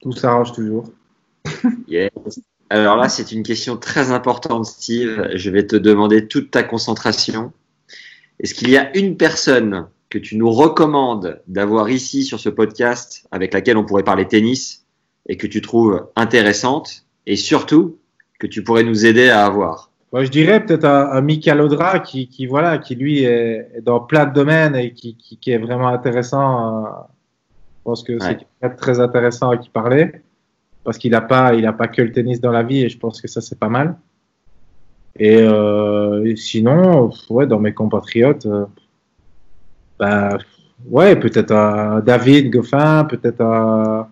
[0.00, 0.90] Tout s'arrange toujours.
[1.88, 2.10] yes.
[2.68, 5.30] Alors là, c'est une question très importante, Steve.
[5.34, 7.52] Je vais te demander toute ta concentration.
[8.40, 13.26] Est-ce qu'il y a une personne que tu nous recommandes d'avoir ici sur ce podcast
[13.30, 14.84] avec laquelle on pourrait parler tennis
[15.28, 17.98] et que tu trouves intéressante et surtout
[18.38, 19.90] que tu pourrais nous aider à avoir?
[20.12, 23.80] Moi, Je dirais peut-être un, un Michael Audra qui, qui, voilà, qui lui est, est
[23.82, 26.84] dans plein de domaines et qui, qui, qui est vraiment intéressant.
[26.86, 26.88] Euh,
[27.78, 28.38] je pense que Ouais.
[28.62, 30.12] c'est très intéressant à qui parler
[30.84, 32.98] parce qu'il n'a pas, il a pas que le tennis dans la vie et je
[32.98, 33.96] pense que ça c'est pas mal.
[35.18, 38.66] Et, euh, et sinon, ouais, dans mes compatriotes, euh,
[39.98, 40.36] bah,
[40.88, 44.08] ouais, peut-être un David Goffin, peut-être un,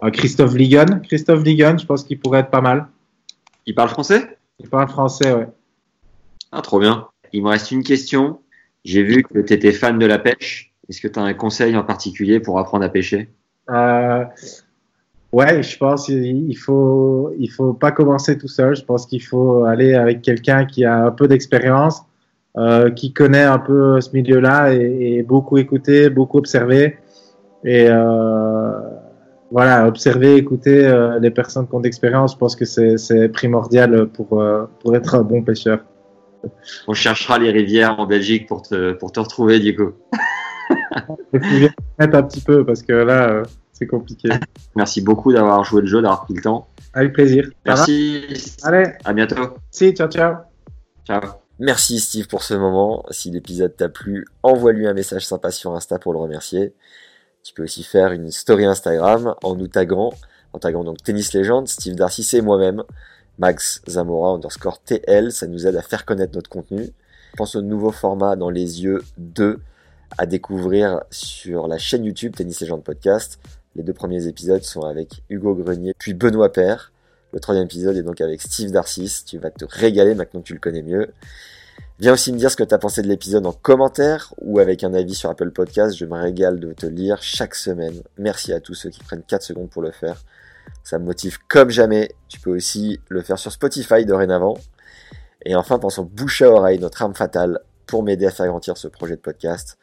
[0.00, 1.00] un Christophe Ligon.
[1.02, 2.86] Christophe Ligon, je pense qu'il pourrait être pas mal.
[3.66, 4.36] Il parle français?
[4.62, 5.48] Il parle français, ouais.
[6.52, 7.08] Ah, trop bien.
[7.32, 8.40] Il me reste une question.
[8.84, 10.72] J'ai vu que tu étais fan de la pêche.
[10.88, 13.30] Est-ce que tu as un conseil en particulier pour apprendre à pêcher?
[13.70, 14.24] Euh,
[15.32, 18.76] ouais, je pense qu'il il faut, il faut pas commencer tout seul.
[18.76, 22.02] Je pense qu'il faut aller avec quelqu'un qui a un peu d'expérience,
[22.56, 26.98] euh, qui connaît un peu ce milieu-là et, et beaucoup écouter, beaucoup observer.
[27.64, 28.80] Et euh,
[29.52, 32.32] voilà, observer, écouter euh, les personnes qui ont d'expérience.
[32.32, 35.80] Je pense que c'est primordial pour, euh, pour être un bon pêcheur.
[36.88, 39.94] On cherchera les rivières en Belgique pour te, pour te retrouver, Diego.
[41.34, 43.42] Il faut un petit peu parce que là, euh,
[43.74, 44.30] c'est compliqué.
[44.74, 46.68] Merci beaucoup d'avoir joué le jeu, d'avoir pris le temps.
[46.94, 47.50] Avec plaisir.
[47.66, 48.22] Merci.
[48.62, 49.36] Allez, À bientôt.
[49.70, 50.36] si, ciao, ciao.
[51.06, 51.20] Ciao.
[51.58, 53.04] Merci Steve pour ce moment.
[53.10, 56.72] Si l'épisode t'a plu, envoie-lui un message sympa sur Insta pour le remercier.
[57.42, 60.14] Tu peux aussi faire une story Instagram en nous taguant,
[60.52, 62.84] en taguant donc Tennis Legend, Steve Darcy et moi-même,
[63.38, 65.32] Max Zamora underscore TL.
[65.32, 66.90] Ça nous aide à faire connaître notre contenu.
[67.36, 69.60] Pense au nouveau format dans les yeux 2
[70.18, 73.40] à découvrir sur la chaîne YouTube Tennis Legend Podcast.
[73.74, 76.92] Les deux premiers épisodes sont avec Hugo Grenier puis Benoît Père.
[77.32, 79.24] Le troisième épisode est donc avec Steve Darcis.
[79.26, 81.12] Tu vas te régaler maintenant que tu le connais mieux.
[81.98, 84.82] Viens aussi me dire ce que tu as pensé de l'épisode en commentaire ou avec
[84.82, 85.96] un avis sur Apple Podcast.
[85.96, 88.02] Je me régale de te lire chaque semaine.
[88.18, 90.16] Merci à tous ceux qui prennent 4 secondes pour le faire.
[90.82, 92.10] Ça me motive comme jamais.
[92.28, 94.56] Tu peux aussi le faire sur Spotify dorénavant.
[95.44, 98.88] Et enfin, pensons bouche à oreille, notre arme fatale, pour m'aider à faire grandir ce
[98.88, 99.78] projet de podcast.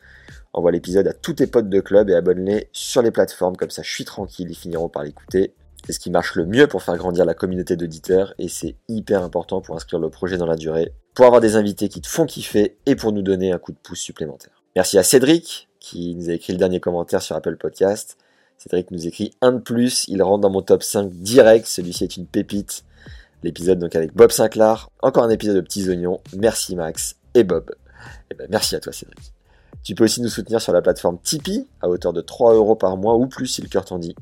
[0.53, 3.83] Envoie l'épisode à tous tes potes de club et abonne-les sur les plateformes, comme ça
[3.83, 5.53] je suis tranquille, ils finiront par l'écouter.
[5.85, 9.23] C'est ce qui marche le mieux pour faire grandir la communauté d'auditeurs et c'est hyper
[9.23, 12.25] important pour inscrire le projet dans la durée, pour avoir des invités qui te font
[12.25, 14.63] kiffer et pour nous donner un coup de pouce supplémentaire.
[14.75, 18.17] Merci à Cédric qui nous a écrit le dernier commentaire sur Apple Podcast.
[18.57, 22.17] Cédric nous écrit un de plus, il rentre dans mon top 5 direct, celui-ci est
[22.17, 22.83] une pépite.
[23.41, 26.19] L'épisode donc avec Bob Sinclair, encore un épisode de Petits Oignons.
[26.35, 27.73] Merci Max et Bob.
[28.29, 29.33] Et ben merci à toi Cédric.
[29.83, 32.97] Tu peux aussi nous soutenir sur la plateforme Tipeee à hauteur de 3 euros par
[32.97, 34.13] mois ou plus si le cœur t'en dit.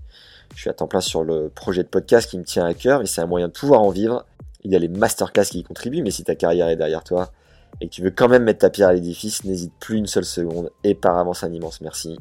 [0.56, 3.02] Je suis à temps plein sur le projet de podcast qui me tient à cœur
[3.02, 4.26] et c'est un moyen de pouvoir en vivre.
[4.64, 7.32] Il y a les masterclass qui y contribuent, mais si ta carrière est derrière toi
[7.80, 10.26] et que tu veux quand même mettre ta pierre à l'édifice, n'hésite plus une seule
[10.26, 12.18] seconde et par avance un immense merci.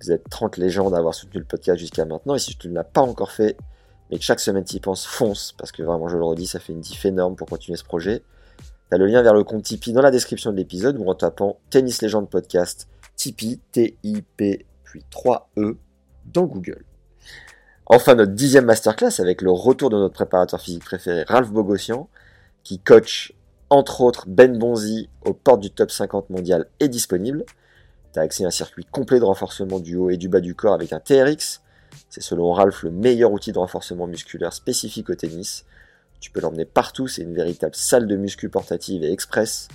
[0.00, 2.74] Vous êtes 30 légendes à avoir soutenu le podcast jusqu'à maintenant et si tu ne
[2.74, 3.56] l'as pas encore fait,
[4.10, 6.58] mais que chaque semaine tu y penses, fonce parce que vraiment je le redis, ça
[6.58, 8.22] fait une diff énorme pour continuer ce projet.
[8.90, 11.58] T'as le lien vers le compte Tipeee dans la description de l'épisode ou en tapant
[11.70, 15.78] Tennis Legend Podcast, Tipeee, T-I-P, puis 3-E
[16.26, 16.84] dans Google.
[17.86, 22.08] Enfin, notre dixième masterclass avec le retour de notre préparateur physique préféré, Ralph Bogossian,
[22.62, 23.34] qui coach
[23.68, 27.44] entre autres Ben Bonzi aux portes du top 50 mondial est disponible.
[28.12, 30.72] T'as accès à un circuit complet de renforcement du haut et du bas du corps
[30.72, 31.60] avec un TRX.
[32.08, 35.64] C'est selon Ralph le meilleur outil de renforcement musculaire spécifique au tennis.
[36.20, 39.68] Tu peux l'emmener partout, c'est une véritable salle de muscu portative et express.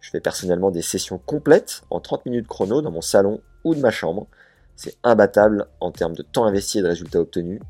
[0.00, 3.80] Je fais personnellement des sessions complètes en 30 minutes chrono dans mon salon ou de
[3.80, 4.28] ma chambre.
[4.76, 7.60] C'est imbattable en termes de temps investi et de résultats obtenus.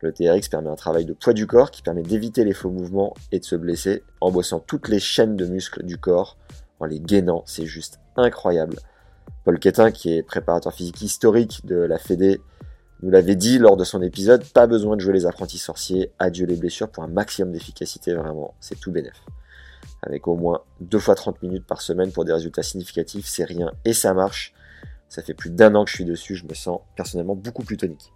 [0.00, 3.14] Le TRX permet un travail de poids du corps qui permet d'éviter les faux mouvements
[3.32, 6.36] et de se blesser en bossant toutes les chaînes de muscles du corps,
[6.80, 8.78] en les gainant, c'est juste incroyable.
[9.44, 12.40] Paul Quetin, qui est préparateur physique historique de la Fédé,
[13.02, 16.46] nous l'avait dit lors de son épisode, pas besoin de jouer les apprentis sorciers, adieu
[16.46, 19.20] les blessures pour un maximum d'efficacité, vraiment, c'est tout bénef.
[20.02, 23.72] Avec au moins 2 fois 30 minutes par semaine pour des résultats significatifs, c'est rien
[23.84, 24.54] et ça marche.
[25.08, 27.76] Ça fait plus d'un an que je suis dessus, je me sens personnellement beaucoup plus
[27.76, 28.12] tonique.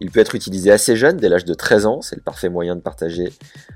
[0.00, 2.76] Il peut être utilisé assez jeune, dès l'âge de 13 ans, c'est le parfait moyen
[2.76, 3.32] de partager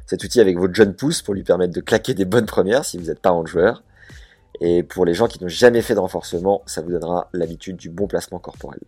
[0.06, 2.98] cet outil avec votre jeune pouce pour lui permettre de claquer des bonnes premières si
[2.98, 3.82] vous êtes parent de joueur.
[4.60, 7.88] Et pour les gens qui n'ont jamais fait de renforcement, ça vous donnera l'habitude du
[7.88, 8.80] bon placement corporel.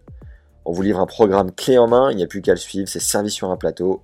[0.64, 2.88] On vous livre un programme clé en main, il n'y a plus qu'à le suivre,
[2.88, 4.02] c'est servi sur un plateau.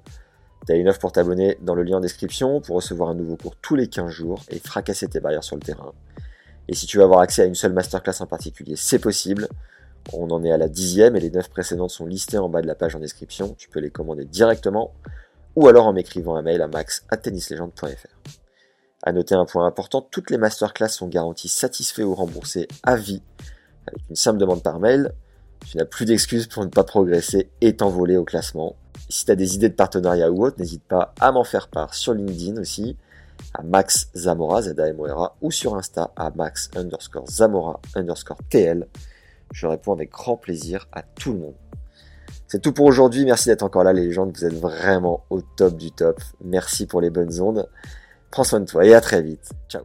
[0.67, 3.37] Tu as une offre pour t'abonner dans le lien en description pour recevoir un nouveau
[3.37, 5.93] cours tous les 15 jours et fracasser tes barrières sur le terrain.
[6.69, 9.49] Et si tu veux avoir accès à une seule masterclass en particulier, c'est possible.
[10.13, 12.67] On en est à la dixième et les neuf précédentes sont listées en bas de
[12.67, 13.55] la page en description.
[13.59, 14.93] Tu peux les commander directement
[15.57, 18.31] ou alors en m'écrivant un mail à max.tennislegend.fr.
[19.03, 23.23] À noter un point important, toutes les masterclass sont garanties satisfaits ou remboursés à vie
[23.87, 25.13] avec une simple demande par mail.
[25.67, 28.77] Tu n'as plus d'excuses pour ne pas progresser et t'envoler au classement.
[29.09, 31.95] si tu as des idées de partenariat ou autre, n'hésite pas à m'en faire part
[31.95, 32.97] sur LinkedIn aussi,
[33.55, 37.29] à Max Zamora, z a m o r -A, ou sur Insta à Max underscore
[37.29, 38.87] Zamora underscore TL.
[39.53, 41.55] Je réponds avec grand plaisir à tout le monde.
[42.49, 43.25] C'est tout pour aujourd'hui.
[43.25, 44.33] Merci d'être encore là, les légendes.
[44.35, 46.21] Vous êtes vraiment au top du top.
[46.45, 47.69] Merci pour les bonnes ondes.
[48.31, 49.51] Prends soin de toi et à très vite.
[49.69, 49.85] Ciao.